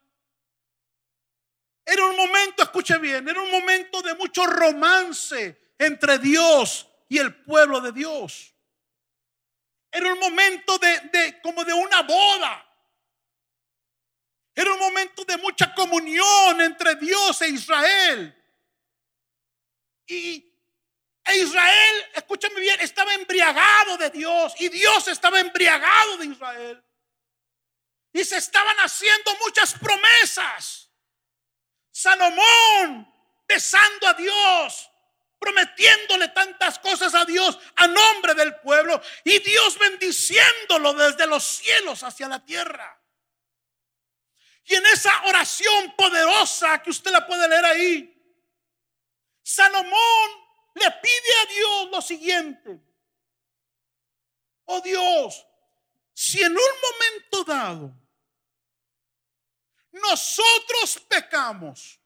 [1.84, 7.34] Era un momento, escuche bien, era un momento de mucho romance entre Dios y el
[7.44, 8.54] pueblo de Dios.
[9.92, 12.66] Era un momento de, como de una boda.
[14.54, 18.36] Era un momento de mucha comunión entre Dios e Israel.
[20.06, 20.46] Y
[21.24, 26.84] e Israel, escúchame bien, estaba embriagado de Dios y Dios estaba embriagado de Israel.
[28.12, 30.90] Y se estaban haciendo muchas promesas.
[31.92, 33.14] Salomón
[33.48, 34.89] besando a Dios,
[35.40, 42.04] prometiéndole tantas cosas a Dios a nombre del pueblo y Dios bendiciéndolo desde los cielos
[42.04, 43.02] hacia la tierra.
[44.66, 48.16] Y en esa oración poderosa que usted la puede leer ahí,
[49.42, 50.30] Salomón
[50.76, 52.80] le pide a Dios lo siguiente.
[54.66, 55.48] Oh Dios,
[56.14, 58.00] si en un momento dado
[59.92, 62.00] nosotros pecamos,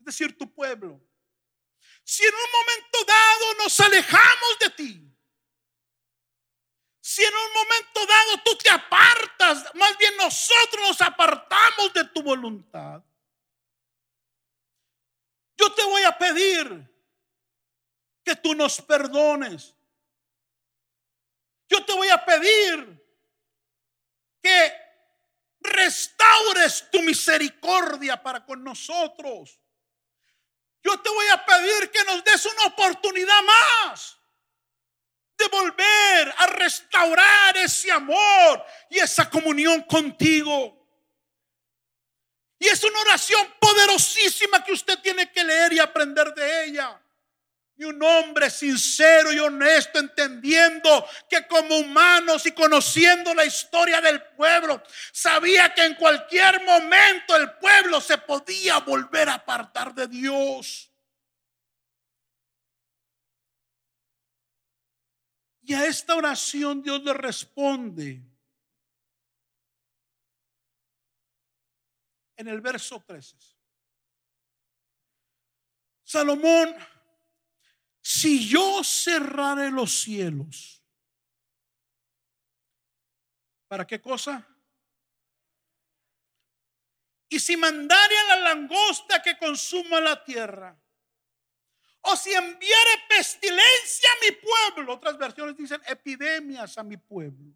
[0.00, 1.00] es decir, tu pueblo,
[2.08, 5.14] si en un momento dado nos alejamos de ti,
[7.02, 12.22] si en un momento dado tú te apartas, más bien nosotros nos apartamos de tu
[12.22, 13.04] voluntad,
[15.54, 16.90] yo te voy a pedir
[18.24, 19.76] que tú nos perdones.
[21.68, 23.06] Yo te voy a pedir
[24.42, 24.72] que
[25.60, 29.60] restaures tu misericordia para con nosotros.
[30.82, 34.16] Yo te voy a pedir que nos des una oportunidad más
[35.36, 40.74] de volver a restaurar ese amor y esa comunión contigo.
[42.58, 47.00] Y es una oración poderosísima que usted tiene que leer y aprender de ella.
[47.78, 54.20] Y un hombre sincero y honesto, entendiendo que como humanos y conociendo la historia del
[54.34, 60.92] pueblo, sabía que en cualquier momento el pueblo se podía volver a apartar de Dios.
[65.62, 68.20] Y a esta oración Dios le responde
[72.36, 73.36] en el verso 13.
[76.02, 76.74] Salomón
[78.10, 80.82] si yo cerrare los cielos,
[83.66, 84.48] ¿para qué cosa?
[87.28, 90.74] Y si mandare a la langosta que consuma la tierra,
[92.00, 97.54] o si enviare pestilencia a mi pueblo, otras versiones dicen epidemias a mi pueblo.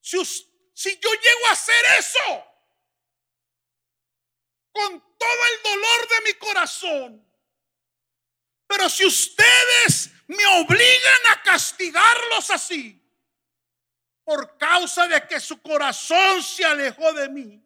[0.00, 2.46] Si, si yo llego a hacer eso,
[4.70, 7.31] con todo el dolor de mi corazón,
[8.72, 12.98] pero si ustedes me obligan a castigarlos así,
[14.24, 17.62] por causa de que su corazón se alejó de mí,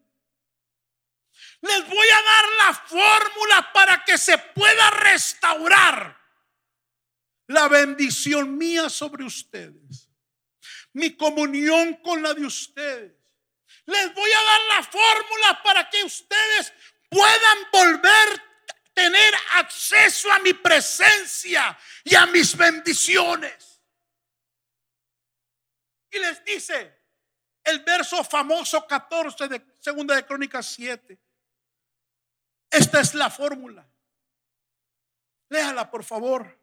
[1.61, 6.21] les voy a dar la fórmula para que se pueda restaurar
[7.47, 10.09] la bendición mía sobre ustedes,
[10.91, 13.13] mi comunión con la de ustedes.
[13.85, 16.73] Les voy a dar la fórmula para que ustedes
[17.09, 18.46] puedan volver
[18.97, 23.79] tener acceso a mi presencia y a mis bendiciones.
[26.09, 26.99] Y les dice
[27.63, 31.15] el verso famoso 14 de segunda de Crónicas 7.
[32.71, 33.87] Esta es la fórmula.
[35.49, 36.59] Léala, por favor.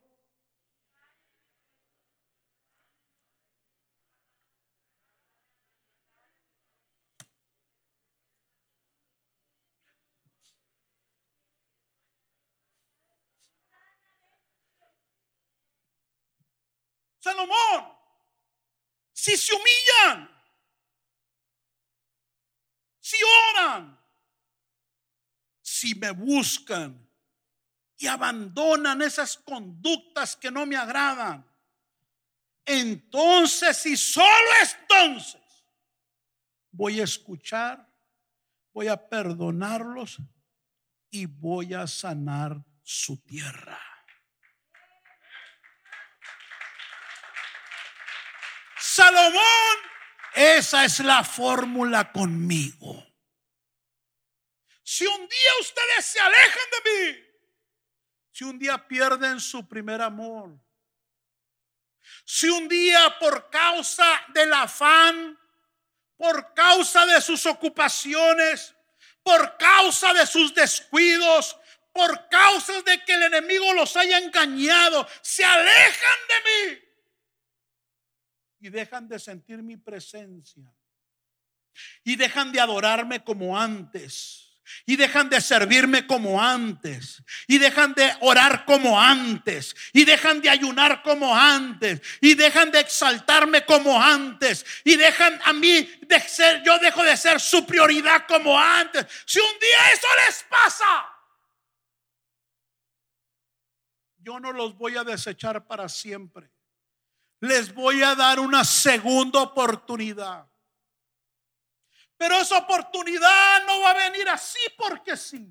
[17.25, 17.91] Salomón,
[19.11, 20.31] si se humillan,
[23.01, 23.17] si
[23.49, 23.99] oran,
[25.63, 27.11] si me buscan
[27.97, 31.51] y abandonan esas conductas que no me agradan,
[32.67, 35.41] entonces y solo entonces
[36.73, 37.91] voy a escuchar,
[38.75, 40.19] voy a perdonarlos
[41.09, 43.94] y voy a sanar su tierra.
[49.05, 49.77] Salomón,
[50.35, 53.07] esa es la fórmula conmigo.
[54.83, 57.25] Si un día ustedes se alejan de mí,
[58.33, 60.59] si un día pierden su primer amor,
[62.25, 65.39] si un día por causa del afán,
[66.17, 68.75] por causa de sus ocupaciones,
[69.23, 71.59] por causa de sus descuidos,
[71.93, 76.84] por causa de que el enemigo los haya engañado, se alejan de mí
[78.65, 80.65] y dejan de sentir mi presencia
[82.03, 84.41] y dejan de adorarme como antes.
[84.87, 87.23] Y dejan de servirme como antes.
[87.47, 89.77] Y dejan de orar como antes.
[89.93, 92.01] Y dejan de ayunar como antes.
[92.23, 94.65] Y dejan de exaltarme como antes.
[94.83, 99.07] Y dejan a mí de ser, yo dejo de ser su prioridad como antes.
[99.27, 101.07] Si un día eso les pasa,
[104.17, 106.54] yo no los voy a desechar para siempre
[107.45, 110.47] les voy a dar una segunda oportunidad.
[112.17, 115.47] Pero esa oportunidad no va a venir así porque sí.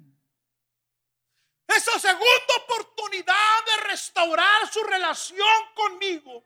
[1.67, 6.43] Esa segunda oportunidad de restaurar su relación conmigo.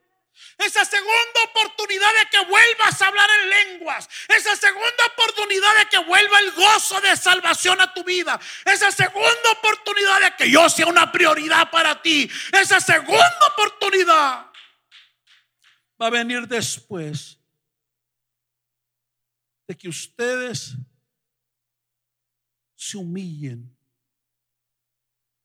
[0.58, 4.08] Esa segunda oportunidad de que vuelvas a hablar en lenguas.
[4.28, 8.40] Esa segunda oportunidad de que vuelva el gozo de salvación a tu vida.
[8.66, 12.30] Esa segunda oportunidad de que yo sea una prioridad para ti.
[12.52, 14.47] Esa segunda oportunidad
[16.02, 17.40] va a venir después
[19.68, 20.76] de que ustedes
[22.76, 23.76] se humillen,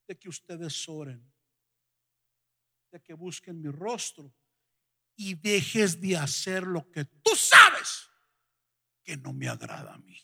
[0.07, 1.21] de que ustedes oren,
[2.91, 4.31] de que busquen mi rostro
[5.15, 8.09] y dejes de hacer lo que tú sabes
[9.03, 10.17] que no me agrada a mí.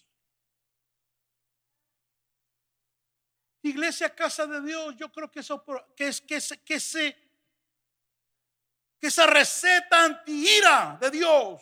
[3.61, 5.63] Iglesia, casa de Dios, yo creo que eso
[5.95, 7.28] que es que se, que se
[8.99, 11.61] que esa receta anti-ira de Dios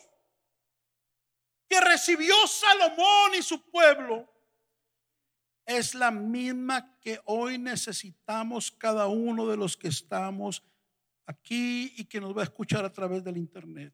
[1.67, 4.27] que recibió Salomón y su pueblo
[5.65, 10.63] es la misma que hoy necesitamos cada uno de los que estamos
[11.25, 13.93] aquí y que nos va a escuchar a través del internet.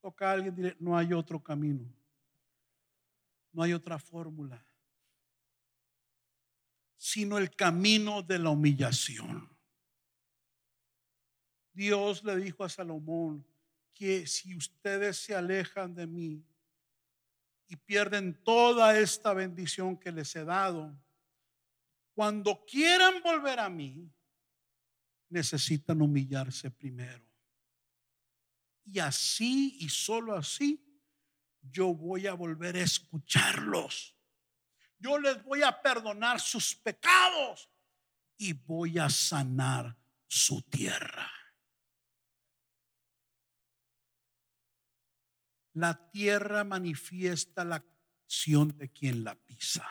[0.00, 1.84] Toca a alguien y no hay otro camino,
[3.52, 4.67] no hay otra fórmula
[6.98, 9.48] sino el camino de la humillación.
[11.72, 13.46] Dios le dijo a Salomón
[13.94, 16.44] que si ustedes se alejan de mí
[17.68, 20.92] y pierden toda esta bendición que les he dado,
[22.14, 24.10] cuando quieran volver a mí,
[25.28, 27.24] necesitan humillarse primero.
[28.84, 30.84] Y así y solo así,
[31.62, 34.17] yo voy a volver a escucharlos
[34.98, 37.70] yo les voy a perdonar sus pecados
[38.36, 39.96] y voy a sanar
[40.26, 41.30] su tierra.
[45.74, 49.86] La tierra manifiesta la acción de quien la pisa.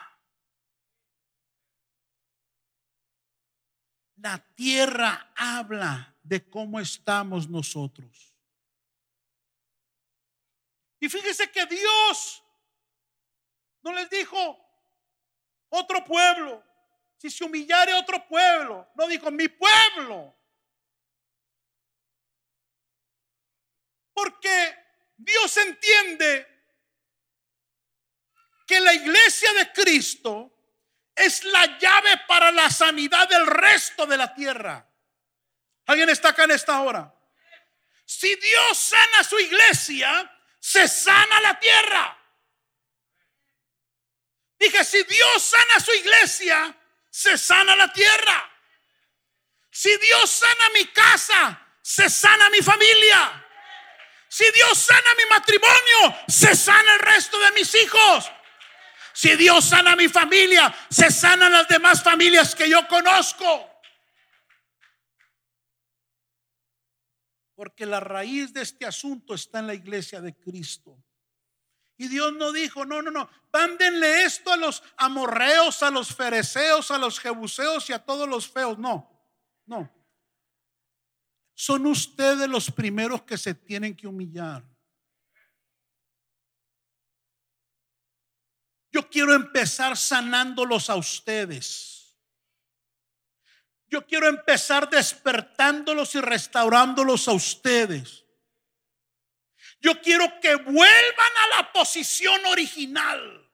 [4.16, 8.36] La tierra habla de cómo estamos nosotros.
[11.00, 12.42] Y fíjese que Dios
[13.82, 14.67] no les dijo,
[15.70, 16.64] otro pueblo.
[17.16, 18.90] Si se humillare otro pueblo.
[18.94, 20.36] No dijo mi pueblo.
[24.12, 24.76] Porque
[25.16, 26.46] Dios entiende
[28.66, 30.52] que la iglesia de Cristo
[31.14, 34.88] es la llave para la sanidad del resto de la tierra.
[35.86, 37.12] ¿Alguien está acá en esta hora?
[38.04, 42.17] Si Dios sana su iglesia, se sana la tierra.
[44.58, 46.76] Dije, si Dios sana su iglesia,
[47.10, 48.52] se sana la tierra.
[49.70, 53.44] Si Dios sana mi casa, se sana mi familia.
[54.28, 58.30] Si Dios sana mi matrimonio, se sana el resto de mis hijos.
[59.14, 63.68] Si Dios sana mi familia, se sanan las demás familias que yo conozco.
[67.54, 71.02] Porque la raíz de este asunto está en la iglesia de Cristo.
[72.00, 76.92] Y Dios no dijo, no, no, no, mándenle esto a los amorreos, a los fereceos,
[76.92, 78.78] a los jebuseos y a todos los feos.
[78.78, 79.10] No,
[79.66, 79.92] no.
[81.54, 84.64] Son ustedes los primeros que se tienen que humillar.
[88.92, 92.16] Yo quiero empezar sanándolos a ustedes.
[93.88, 98.27] Yo quiero empezar despertándolos y restaurándolos a ustedes.
[99.80, 103.50] Yo quiero que vuelvan a la posición original.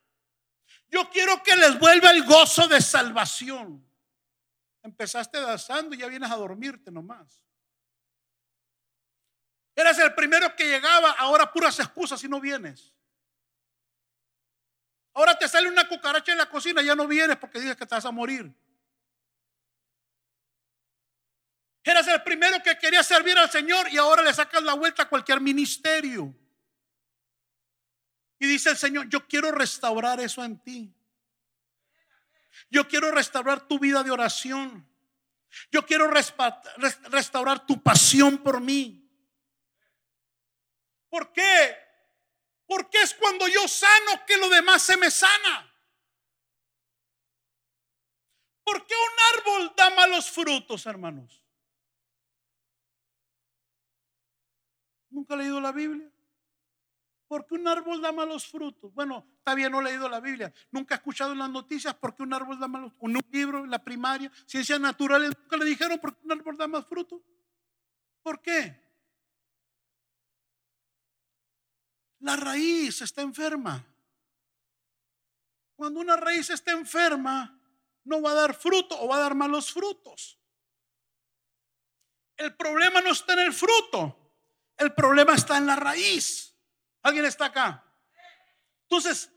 [0.88, 3.84] Yo quiero que les vuelva el gozo de salvación.
[4.82, 7.44] Empezaste danzando y ya vienes a dormirte nomás.
[9.74, 12.94] Eres el primero que llegaba, ahora puras excusas y no vienes.
[15.14, 17.94] Ahora te sale una cucaracha en la cocina, ya no vienes porque dices que te
[17.94, 18.52] vas a morir.
[21.84, 25.08] Eras el primero que quería servir al Señor y ahora le sacas la vuelta a
[25.08, 26.34] cualquier ministerio.
[28.38, 30.94] Y dice el Señor, yo quiero restaurar eso en ti.
[32.70, 34.88] Yo quiero restaurar tu vida de oración.
[35.70, 39.06] Yo quiero restaurar tu pasión por mí.
[41.10, 41.76] ¿Por qué?
[42.66, 45.70] Porque es cuando yo sano que lo demás se me sana.
[48.64, 51.43] ¿Por qué un árbol da malos frutos, hermanos?
[55.14, 56.10] ¿Nunca ha leído la Biblia?
[57.28, 58.92] Porque un árbol da malos frutos.
[58.92, 60.52] Bueno, está bien, no he leído la Biblia.
[60.72, 63.22] Nunca he escuchado en las noticias porque un árbol da malos frutos.
[63.22, 66.66] Un libro en la primaria, ciencias naturales, nunca le dijeron por qué un árbol da
[66.66, 67.22] más frutos.
[68.22, 68.82] ¿Por qué?
[72.18, 73.86] La raíz está enferma.
[75.76, 77.56] Cuando una raíz está enferma,
[78.02, 80.40] no va a dar fruto o va a dar malos frutos.
[82.36, 84.23] El problema no está en el fruto.
[84.76, 86.54] El problema está en la raíz.
[87.02, 87.84] ¿Alguien está acá?
[88.82, 89.30] Entonces,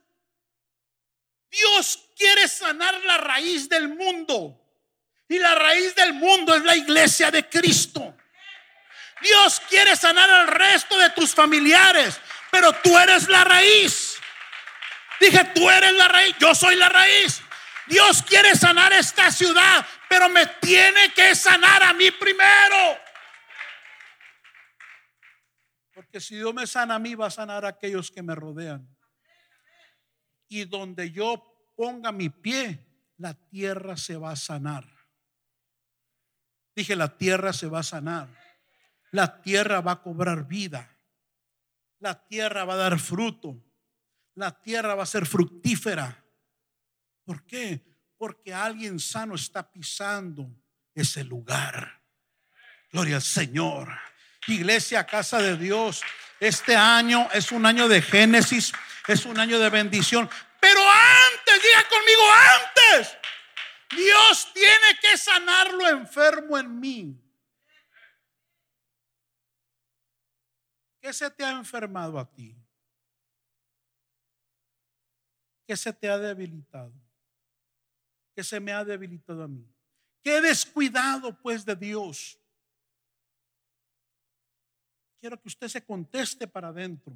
[1.49, 4.63] Dios quiere sanar la raíz del mundo.
[5.29, 8.15] Y la raíz del mundo es la iglesia de Cristo.
[9.21, 12.19] Dios quiere sanar al resto de tus familiares,
[12.51, 14.17] pero tú eres la raíz.
[15.19, 17.41] Dije, tú eres la raíz, yo soy la raíz.
[17.87, 22.99] Dios quiere sanar esta ciudad, pero me tiene que sanar a mí primero.
[26.07, 28.87] Porque si Dios me sana a mí, va a sanar a aquellos que me rodean.
[30.47, 31.43] Y donde yo
[31.75, 32.79] ponga mi pie,
[33.17, 34.87] la tierra se va a sanar.
[36.73, 38.29] Dije, la tierra se va a sanar.
[39.11, 40.97] La tierra va a cobrar vida.
[41.99, 43.61] La tierra va a dar fruto.
[44.35, 46.23] La tierra va a ser fructífera.
[47.25, 47.83] ¿Por qué?
[48.17, 50.55] Porque alguien sano está pisando
[50.93, 52.01] ese lugar.
[52.93, 54.06] Gloria al Señor.
[54.47, 56.01] Iglesia, casa de Dios.
[56.39, 58.71] Este año es un año de Génesis,
[59.07, 60.29] es un año de bendición.
[60.59, 62.21] Pero antes, diga conmigo,
[62.55, 63.17] antes,
[63.95, 67.23] Dios tiene que sanar lo enfermo en mí.
[71.01, 72.55] ¿Qué se te ha enfermado a ti?
[75.65, 76.93] ¿Qué se te ha debilitado?
[78.35, 79.65] ¿Qué se me ha debilitado a mí?
[80.21, 82.39] ¿Qué descuidado pues de Dios?
[85.27, 87.13] Quiero que usted se conteste para adentro.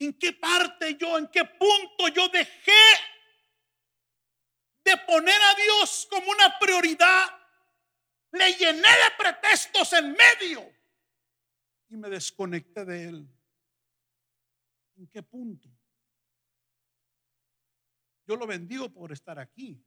[0.00, 2.72] ¿En qué parte yo, en qué punto yo dejé
[4.84, 7.24] de poner a Dios como una prioridad?
[8.32, 10.68] Le llené de pretextos en medio
[11.88, 13.28] y me desconecté de Él.
[14.96, 15.68] ¿En qué punto?
[18.26, 19.80] Yo lo bendigo por estar aquí.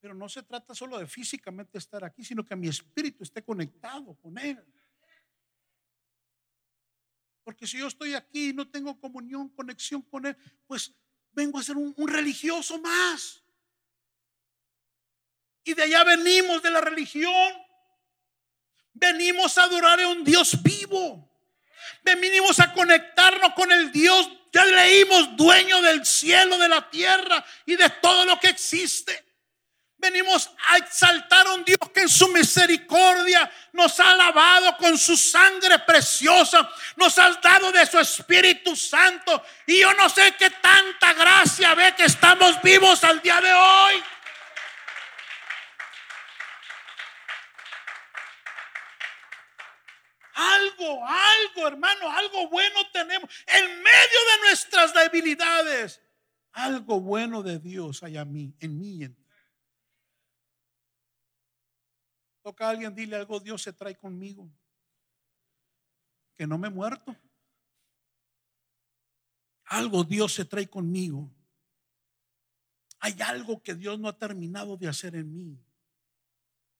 [0.00, 4.16] Pero no se trata solo de físicamente estar aquí, sino que mi espíritu esté conectado
[4.16, 4.66] con Él.
[7.50, 10.36] Porque si yo estoy aquí y no tengo comunión, conexión con Él,
[10.68, 10.94] pues
[11.32, 13.42] vengo a ser un, un religioso más.
[15.64, 17.52] Y de allá venimos de la religión.
[18.92, 21.28] Venimos a adorar a un Dios vivo.
[22.04, 27.74] Venimos a conectarnos con el Dios, ya leímos, dueño del cielo, de la tierra y
[27.74, 29.24] de todo lo que existe.
[30.00, 35.14] Venimos a exaltar a un Dios que en su misericordia nos ha lavado con su
[35.14, 39.44] sangre preciosa, nos ha dado de su Espíritu Santo.
[39.66, 44.02] Y yo no sé qué tanta gracia ve que estamos vivos al día de hoy.
[50.32, 53.28] Algo algo, hermano, algo bueno tenemos.
[53.46, 56.00] En medio de nuestras debilidades,
[56.52, 59.04] algo bueno de Dios hay en mí, en mí.
[59.04, 59.19] En
[62.42, 64.50] Toca a alguien, dile algo Dios se trae conmigo.
[66.36, 67.14] Que no me he muerto.
[69.64, 71.30] Algo Dios se trae conmigo.
[72.98, 75.58] Hay algo que Dios no ha terminado de hacer en mí.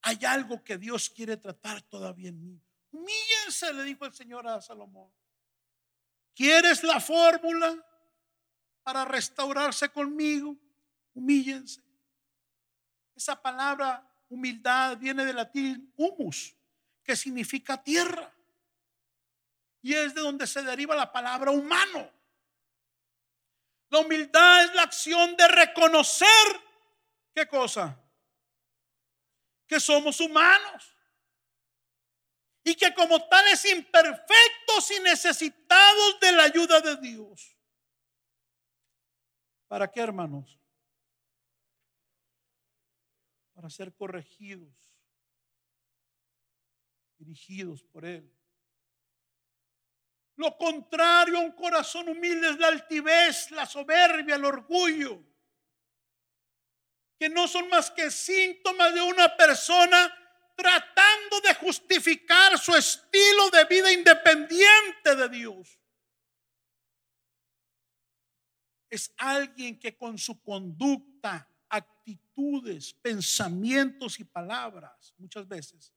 [0.03, 2.61] Hay algo que Dios quiere tratar todavía en mí.
[2.91, 5.11] Humíllense, le dijo el Señor a Salomón.
[6.35, 7.87] ¿Quieres la fórmula
[8.83, 10.57] para restaurarse conmigo?
[11.15, 11.83] Humíllense.
[13.15, 16.57] Esa palabra humildad viene del latín humus,
[17.05, 18.33] que significa tierra.
[19.83, 22.11] Y es de donde se deriva la palabra humano.
[23.91, 26.29] La humildad es la acción de reconocer,
[27.35, 27.99] ¿qué cosa?
[29.67, 30.97] Que somos humanos.
[32.63, 37.57] Y que como tales imperfectos y necesitados de la ayuda de Dios.
[39.67, 40.60] ¿Para qué, hermanos?
[43.61, 44.73] Para ser corregidos,
[47.19, 48.35] dirigidos por Él.
[50.37, 55.23] Lo contrario a un corazón humilde es la altivez, la soberbia, el orgullo,
[57.19, 60.11] que no son más que síntomas de una persona
[60.57, 65.79] tratando de justificar su estilo de vida independiente de Dios.
[68.89, 75.95] Es alguien que con su conducta, actitudes, pensamientos y palabras, muchas veces,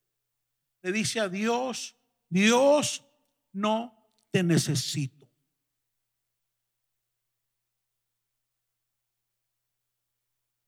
[0.82, 1.96] le dice a Dios,
[2.30, 3.04] Dios
[3.52, 5.30] no te necesito.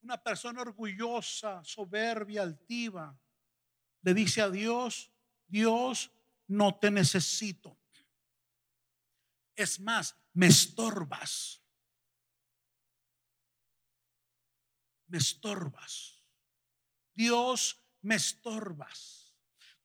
[0.01, 3.17] Una persona orgullosa, soberbia, altiva,
[4.01, 5.11] le dice a Dios,
[5.47, 6.11] Dios,
[6.47, 7.77] no te necesito.
[9.55, 11.64] Es más, me estorbas.
[15.07, 16.23] Me estorbas.
[17.13, 19.35] Dios, me estorbas.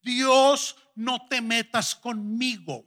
[0.02, 2.84] Dios, no te metas conmigo.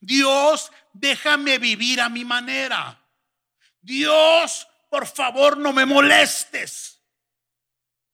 [0.00, 2.98] Dios, déjame vivir a mi manera.
[3.80, 7.00] Dios, por favor, no me molestes.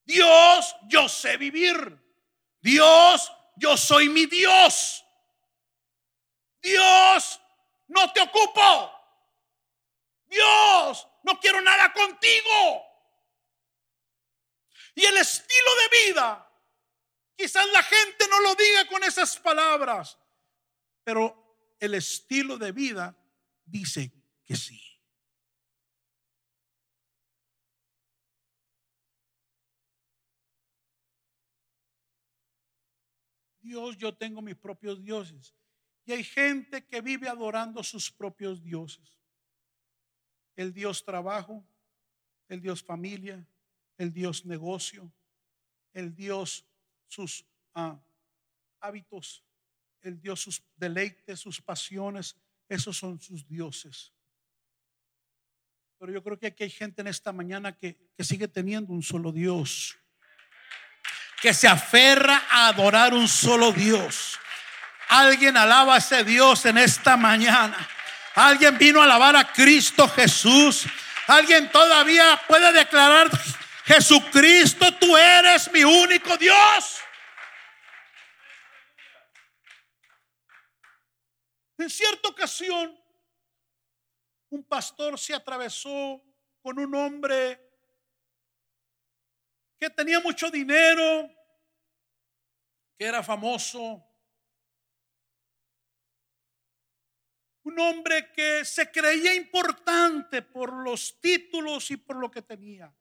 [0.04, 1.76] Dios, yo sé vivir.
[2.60, 5.04] Dios, yo soy mi Dios.
[6.62, 7.40] Dios,
[7.88, 8.92] no te ocupo.
[10.26, 12.87] Dios, no quiero nada contigo.
[14.94, 16.52] Y el estilo de vida,
[17.36, 20.18] quizás la gente no lo diga con esas palabras,
[21.04, 23.16] pero el estilo de vida
[23.64, 24.12] dice
[24.44, 24.82] que sí.
[33.68, 35.54] Dios, yo tengo mis propios dioses.
[36.06, 39.20] Y hay gente que vive adorando sus propios dioses.
[40.56, 41.62] El Dios trabajo,
[42.48, 43.46] el Dios familia,
[43.98, 45.12] el Dios negocio,
[45.92, 46.64] el Dios
[47.06, 47.44] sus
[47.74, 48.00] ah,
[48.80, 49.44] hábitos
[50.02, 52.36] el Dios sus deleites, sus pasiones,
[52.68, 54.12] esos son sus dioses.
[55.98, 59.02] Pero yo creo que aquí hay gente en esta mañana que, que sigue teniendo un
[59.02, 59.96] solo Dios,
[61.40, 64.38] que se aferra a adorar un solo Dios.
[65.08, 67.76] Alguien alaba a ese Dios en esta mañana.
[68.34, 70.86] Alguien vino a alabar a Cristo Jesús.
[71.26, 73.30] Alguien todavía puede declarar,
[73.88, 77.00] Jesucristo, tú eres mi único Dios.
[81.78, 82.94] En cierta ocasión,
[84.50, 86.22] un pastor se atravesó
[86.60, 87.58] con un hombre
[89.78, 91.30] que tenía mucho dinero,
[92.98, 94.04] que era famoso,
[97.62, 102.94] un hombre que se creía importante por los títulos y por lo que tenía.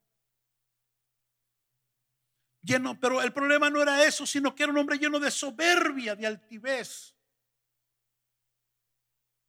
[2.99, 6.27] Pero el problema no era eso, sino que era un hombre lleno de soberbia, de
[6.27, 7.17] altivez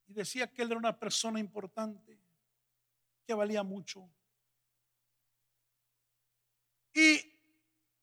[0.08, 2.18] y decía que él era una persona importante,
[3.26, 4.10] que valía mucho.
[6.94, 7.20] Y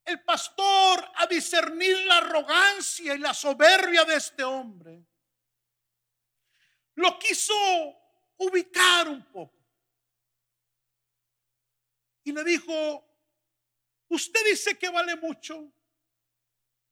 [0.05, 5.03] el pastor, a discernir la arrogancia y la soberbia de este hombre,
[6.93, 7.53] lo quiso
[8.37, 9.65] ubicar un poco.
[12.23, 13.14] Y le dijo,
[14.15, 15.71] usted dice que vale mucho,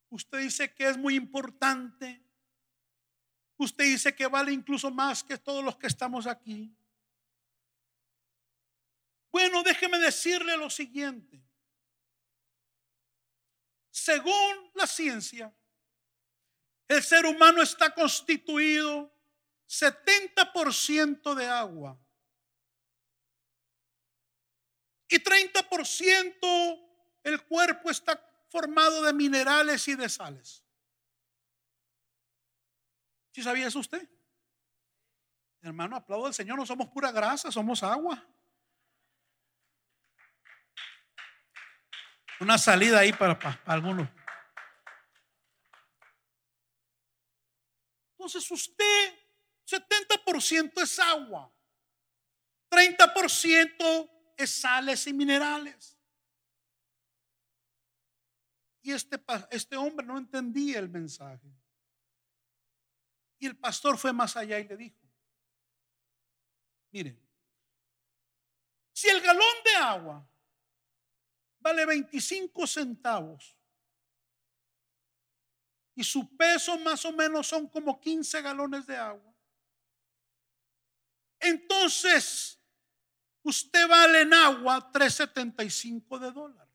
[0.09, 2.23] usted dice que es muy importante,
[3.57, 6.75] Usted dice que vale incluso más que todos los que estamos aquí.
[9.31, 11.41] Bueno, déjeme decirle lo siguiente.
[13.89, 15.53] Según la ciencia,
[16.85, 19.11] El ser humano está constituido
[19.67, 21.97] 70% de agua
[25.07, 26.92] y 30%
[27.23, 28.19] el cuerpo está
[28.49, 30.63] formado de minerales y de sales.
[33.31, 34.07] ¿Sí sabía eso usted?
[35.61, 38.23] Hermano, aplaudo al Señor, no somos pura grasa, somos agua.
[42.39, 44.07] Una salida ahí para, para, algunos.
[48.11, 49.19] Entonces usted,
[49.65, 51.51] 70% es agua,
[52.69, 55.92] 30% es sales y minerales.
[58.83, 59.19] Y este,
[59.49, 61.49] este hombre no entendía el mensaje.
[63.39, 64.99] Y el pastor fue más allá y le dijo,
[66.91, 67.19] miren,
[68.93, 70.29] si el galón de agua
[71.59, 73.57] vale 25 centavos
[75.95, 79.33] y su peso más o menos son como 15 galones de agua,
[81.39, 82.59] entonces
[83.43, 86.72] usted vale en agua 3.75 de dólar.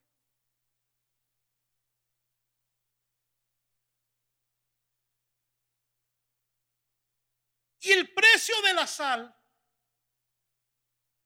[7.80, 9.34] Y el precio de la sal,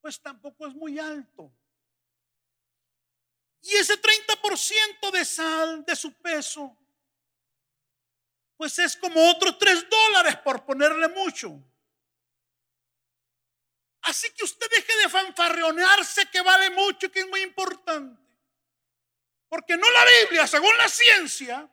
[0.01, 1.53] pues tampoco es muy alto.
[3.63, 6.77] Y ese 30% de sal de su peso,
[8.57, 11.63] pues es como otros 3 dólares por ponerle mucho.
[14.03, 18.21] Así que usted deje de fanfarreonarse que vale mucho, que es muy importante.
[19.49, 21.71] Porque no la Biblia, según la ciencia,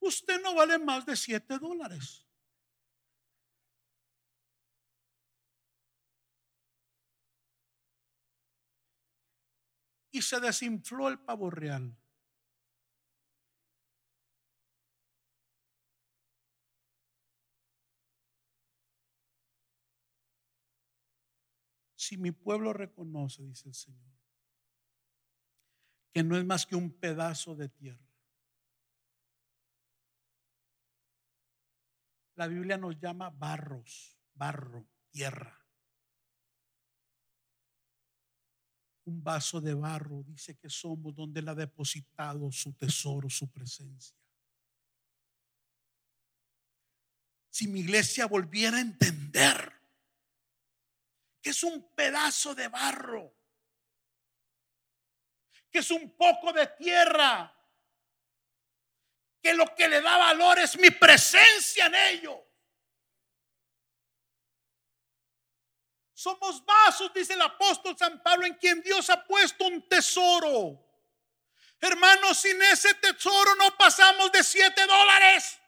[0.00, 2.27] usted no vale más de 7 dólares.
[10.10, 11.96] Y se desinfló el pavo real.
[21.94, 24.14] Si mi pueblo reconoce, dice el Señor,
[26.12, 28.08] que no es más que un pedazo de tierra.
[32.36, 35.57] La Biblia nos llama barros, barro, tierra.
[39.08, 44.16] Un vaso de barro, dice que somos donde Él ha depositado su tesoro, su presencia.
[47.50, 49.72] Si mi iglesia volviera a entender
[51.40, 53.34] que es un pedazo de barro,
[55.70, 57.54] que es un poco de tierra,
[59.42, 62.47] que lo que le da valor es mi presencia en ello.
[66.18, 70.76] Somos vasos, dice el apóstol San Pablo, en quien Dios ha puesto un tesoro.
[71.80, 75.60] Hermanos, sin ese tesoro no pasamos de siete dólares.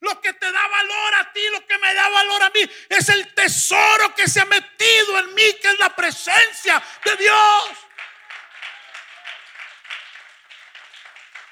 [0.00, 3.08] Lo que te da valor a ti, lo que me da valor a mí, es
[3.08, 7.70] el tesoro que se ha metido en mí, que es la presencia de Dios.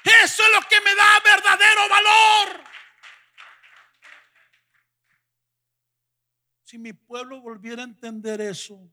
[0.03, 2.72] Eso es lo que me da verdadero valor.
[6.73, 8.91] Si mi pueblo volviera a entender eso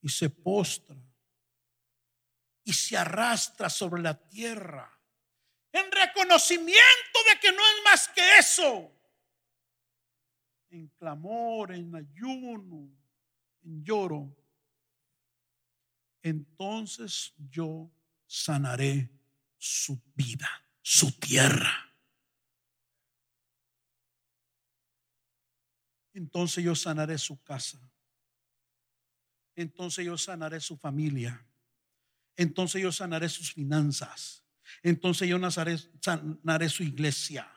[0.00, 0.96] y se postra
[2.64, 4.90] y se arrastra sobre la tierra
[5.70, 8.90] en reconocimiento de que no es más que eso,
[10.70, 12.90] en clamor, en ayuno,
[13.62, 14.34] en lloro,
[16.22, 17.90] entonces yo
[18.26, 19.10] sanaré
[19.58, 20.48] su vida,
[20.80, 21.87] su tierra.
[26.18, 27.80] Entonces yo sanaré su casa.
[29.54, 31.46] Entonces yo sanaré su familia.
[32.36, 34.44] Entonces yo sanaré sus finanzas.
[34.82, 37.48] Entonces yo sanaré su iglesia.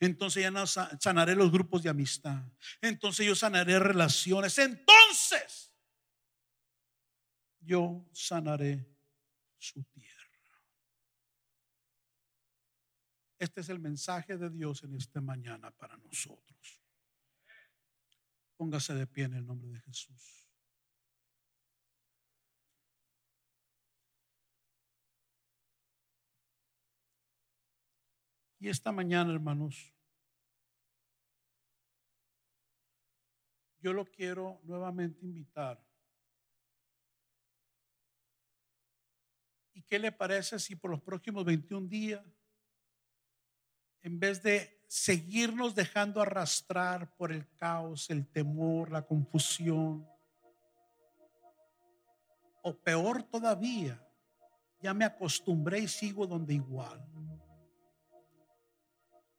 [0.00, 2.42] Entonces yo sanaré los grupos de amistad.
[2.80, 4.58] Entonces yo sanaré relaciones.
[4.58, 5.74] Entonces
[7.60, 8.86] yo sanaré
[9.58, 10.16] su tierra.
[13.38, 16.85] Este es el mensaje de Dios en esta mañana para nosotros.
[18.56, 20.46] Póngase de pie en el nombre de Jesús.
[28.58, 29.94] Y esta mañana, hermanos,
[33.78, 35.80] yo lo quiero nuevamente invitar.
[39.74, 42.24] ¿Y qué le parece si por los próximos 21 días,
[44.00, 50.06] en vez de seguirnos dejando arrastrar por el caos, el temor, la confusión.
[52.62, 54.02] O peor todavía,
[54.80, 57.04] ya me acostumbré y sigo donde igual.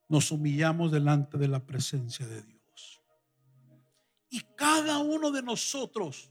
[0.10, 3.02] nos humillamos delante de la presencia de Dios.
[4.30, 6.30] Y cada uno de nosotros,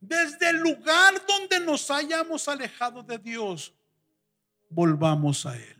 [0.00, 3.74] desde el lugar donde nos hayamos alejado de Dios,
[4.68, 5.77] volvamos a Él.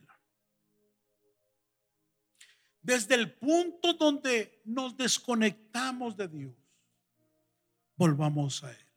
[2.82, 6.54] Desde el punto donde nos desconectamos de Dios,
[7.96, 8.88] volvamos a Él.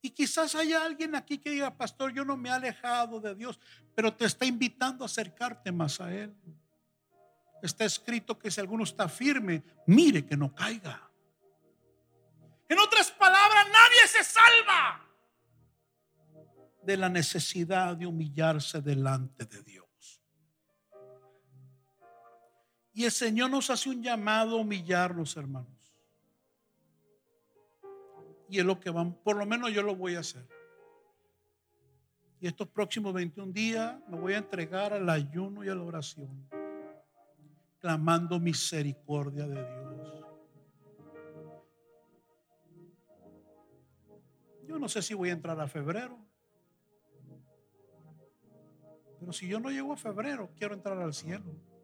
[0.00, 3.58] Y quizás haya alguien aquí que diga, pastor, yo no me he alejado de Dios,
[3.94, 6.34] pero te está invitando a acercarte más a Él.
[7.62, 11.10] Está escrito que si alguno está firme, mire que no caiga.
[12.68, 15.04] En otras palabras, nadie se salva
[16.82, 19.87] de la necesidad de humillarse delante de Dios.
[22.98, 25.94] Y el Señor nos hace un llamado a humillarnos, hermanos.
[28.48, 30.44] Y es lo que vamos, por lo menos yo lo voy a hacer.
[32.40, 36.50] Y estos próximos 21 días me voy a entregar al ayuno y a la oración,
[37.78, 40.24] clamando misericordia de Dios.
[44.66, 46.18] Yo no sé si voy a entrar a febrero,
[49.20, 51.77] pero si yo no llego a febrero, quiero entrar al cielo.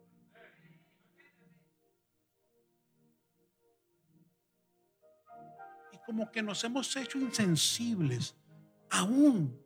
[6.05, 8.35] Como que nos hemos hecho insensibles
[8.89, 9.59] aún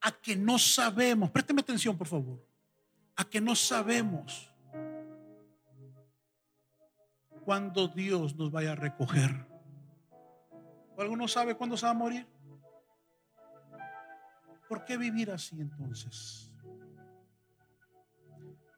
[0.00, 2.44] a que no sabemos, présteme atención por favor,
[3.16, 4.50] a que no sabemos
[7.44, 9.46] cuándo Dios nos vaya a recoger.
[10.96, 12.26] ¿O alguno sabe cuándo se va a morir?
[14.68, 16.52] ¿Por qué vivir así entonces?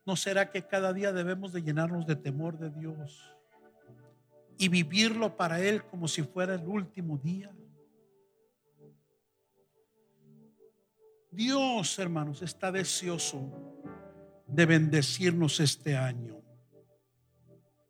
[0.07, 3.37] ¿No será que cada día debemos de llenarnos de temor de Dios?
[4.61, 7.50] Y vivirlo para Él como si fuera el último día.
[11.30, 13.50] Dios, hermanos, está deseoso
[14.46, 16.42] de bendecirnos este año.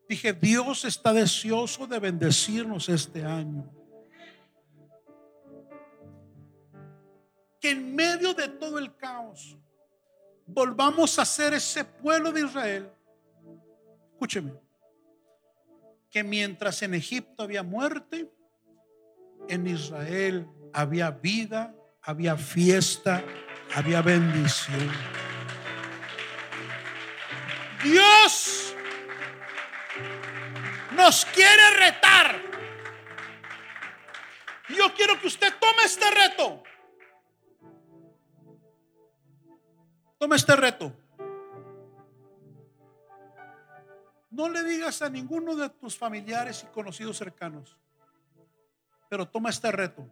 [0.08, 3.68] Dije, Dios está deseoso de bendecirnos este año.
[7.60, 9.58] Que en medio de todo el caos
[10.46, 12.92] volvamos a ser ese pueblo de Israel.
[14.12, 14.69] Escúcheme
[16.11, 18.30] que mientras en Egipto había muerte,
[19.48, 23.22] en Israel había vida, había fiesta,
[23.74, 24.90] había bendición.
[27.82, 28.74] Dios
[30.96, 32.40] nos quiere retar.
[34.68, 36.62] Yo quiero que usted tome este reto.
[40.18, 40.99] Tome este reto.
[44.30, 47.76] No le digas a ninguno de tus familiares y conocidos cercanos,
[49.08, 50.06] pero toma este reto.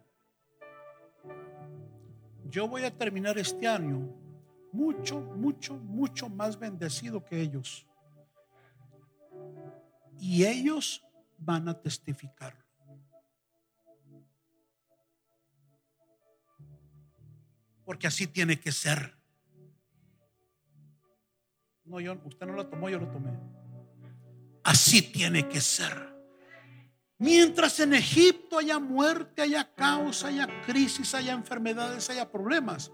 [2.43, 4.13] Yo voy a terminar este año
[4.71, 7.85] mucho, mucho, mucho más bendecido que ellos.
[10.19, 11.05] Y ellos
[11.37, 12.63] van a testificarlo.
[17.85, 19.15] Porque así tiene que ser.
[21.85, 23.31] No, yo, usted no lo tomó, yo lo tomé.
[24.63, 26.09] Así tiene que ser.
[27.17, 32.91] Mientras en Egipto haya muerte, haya caos, haya crisis, haya enfermedades, haya problemas,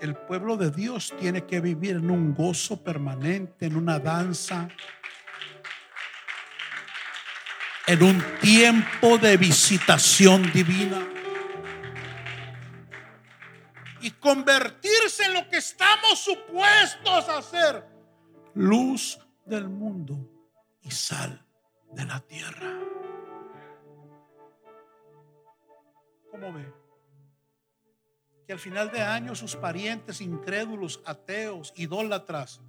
[0.00, 4.68] el pueblo de Dios tiene que vivir en un gozo permanente, en una danza,
[7.86, 11.06] en un tiempo de visitación divina.
[14.00, 17.84] Y convertirse en lo que estamos supuestos a ser,
[18.54, 20.35] luz del mundo
[20.86, 21.44] y sal
[21.92, 22.78] de la tierra.
[26.30, 26.72] ¿Cómo ve?
[28.46, 32.60] Que al final de año sus parientes incrédulos, ateos, idólatras,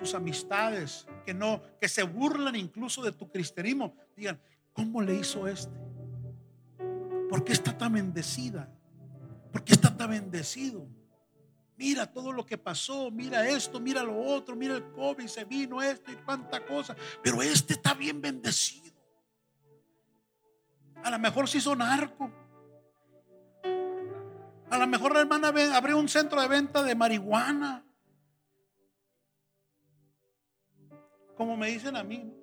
[0.00, 4.40] sus amistades que no que se burlan incluso de tu cristianismo, digan,
[4.72, 5.72] ¿cómo le hizo este?
[7.30, 8.68] ¿Por qué está tan bendecida?
[9.52, 10.88] ¿Por qué está tan bendecido?
[11.78, 15.80] Mira todo lo que pasó, mira esto, mira lo otro, mira el COVID, se vino
[15.80, 16.96] esto y cuánta cosa.
[17.22, 18.92] Pero este está bien bendecido.
[21.04, 22.32] A lo mejor se hizo narco.
[24.70, 27.86] A lo mejor la hermana abrió un centro de venta de marihuana.
[31.36, 32.34] Como me dicen a mí.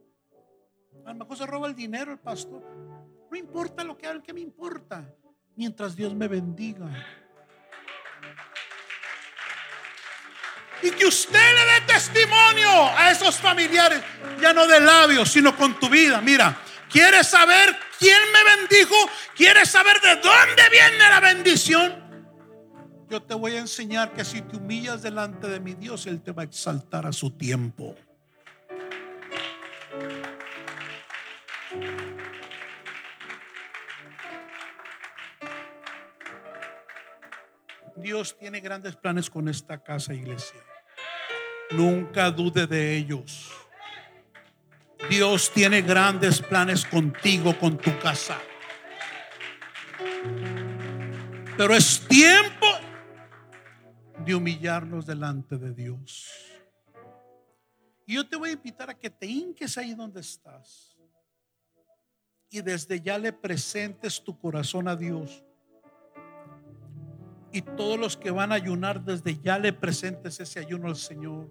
[1.05, 2.63] A lo mejor se roba el dinero el pastor.
[3.29, 5.13] No importa lo que haga, que me importa?
[5.57, 6.89] Mientras Dios me bendiga.
[10.81, 14.01] Y que usted le dé testimonio a esos familiares,
[14.41, 16.21] ya no de labios, sino con tu vida.
[16.21, 16.57] Mira,
[16.89, 18.95] ¿quieres saber quién me bendijo?
[19.35, 22.05] ¿Quieres saber de dónde viene la bendición?
[23.09, 26.31] Yo te voy a enseñar que si te humillas delante de mi Dios, Él te
[26.31, 27.95] va a exaltar a su tiempo.
[38.05, 40.59] Dios tiene grandes planes con esta casa, iglesia.
[41.71, 43.51] Nunca dude de ellos.
[45.09, 48.37] Dios tiene grandes planes contigo, con tu casa.
[51.57, 52.67] Pero es tiempo
[54.23, 56.29] de humillarnos delante de Dios.
[58.05, 60.95] Y yo te voy a invitar a que te hinques ahí donde estás.
[62.51, 65.44] Y desde ya le presentes tu corazón a Dios.
[67.55, 71.47] Y todos los que van a ayunar desde ya le presentes ese ayuno al Señor.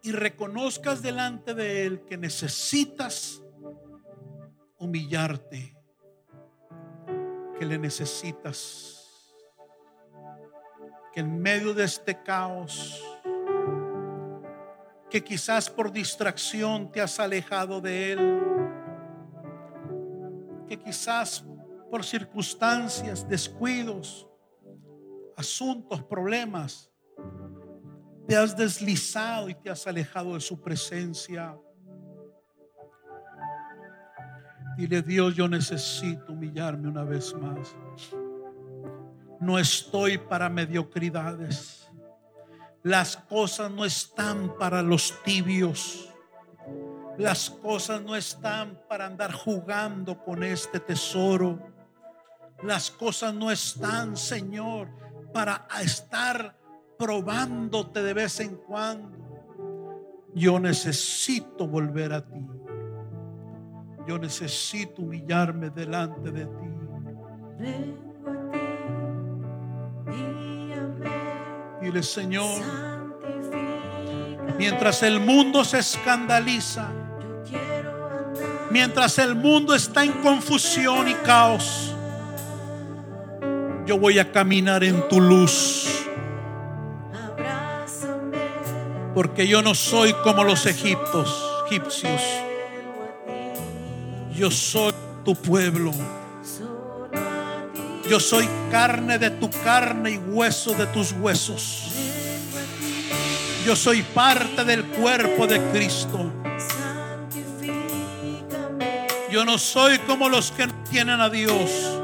[0.00, 3.42] Y reconozcas delante de Él que necesitas
[4.78, 5.76] humillarte,
[7.58, 9.34] que le necesitas,
[11.12, 13.02] que en medio de este caos,
[15.10, 18.40] que quizás por distracción te has alejado de Él,
[20.68, 21.44] que quizás
[21.90, 24.28] por circunstancias, descuidos,
[25.36, 26.90] asuntos, problemas,
[28.26, 31.58] te has deslizado y te has alejado de su presencia.
[34.76, 37.74] Dile, Dios, yo necesito humillarme una vez más.
[39.40, 41.90] No estoy para mediocridades.
[42.82, 46.14] Las cosas no están para los tibios.
[47.16, 51.77] Las cosas no están para andar jugando con este tesoro.
[52.62, 54.88] Las cosas no están, Señor,
[55.32, 56.58] para estar
[56.98, 59.16] probándote de vez en cuando.
[60.34, 62.46] Yo necesito volver a ti.
[64.06, 66.68] Yo necesito humillarme delante de ti.
[67.58, 71.10] Vengo a ti, guíame,
[71.82, 72.62] Dile, Señor,
[74.56, 76.88] mientras el mundo se escandaliza,
[77.20, 81.94] Yo quiero andar mientras el mundo está en confusión y caos,
[83.88, 86.04] yo voy a caminar en tu luz,
[89.14, 91.34] porque yo no soy como los egiptos,
[91.66, 92.20] egipcios.
[94.34, 94.92] Yo soy
[95.24, 95.92] tu pueblo.
[98.10, 101.88] Yo soy carne de tu carne y hueso de tus huesos.
[103.64, 106.30] Yo soy parte del cuerpo de Cristo.
[109.30, 111.97] Yo no soy como los que no tienen a Dios.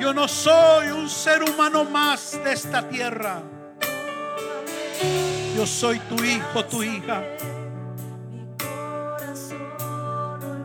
[0.00, 3.42] Yo no soy un ser humano más de esta tierra.
[5.54, 7.22] Yo soy tu hijo, tu hija.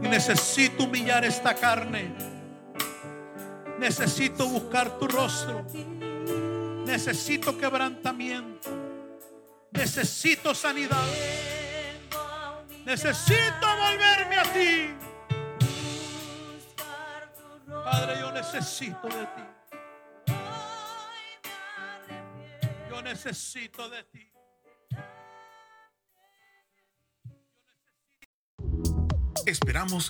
[0.01, 2.15] Y necesito humillar esta carne.
[3.77, 5.65] Necesito buscar tu rostro.
[6.85, 8.69] Necesito quebrantamiento.
[9.71, 11.05] Necesito sanidad.
[12.85, 15.04] Necesito volverme a ti.
[17.85, 20.33] Padre, yo necesito de ti.
[22.89, 24.31] Yo necesito de ti.
[29.45, 30.09] Esperamos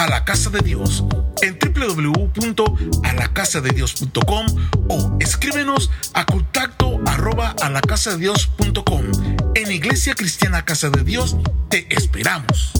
[0.00, 1.04] A la Casa de Dios
[1.42, 4.46] en www.alacasadedios.com
[4.88, 9.04] o escríbenos a contacto arroba alacasadedios.com.
[9.54, 11.36] En Iglesia Cristiana Casa de Dios
[11.68, 12.72] te esperamos.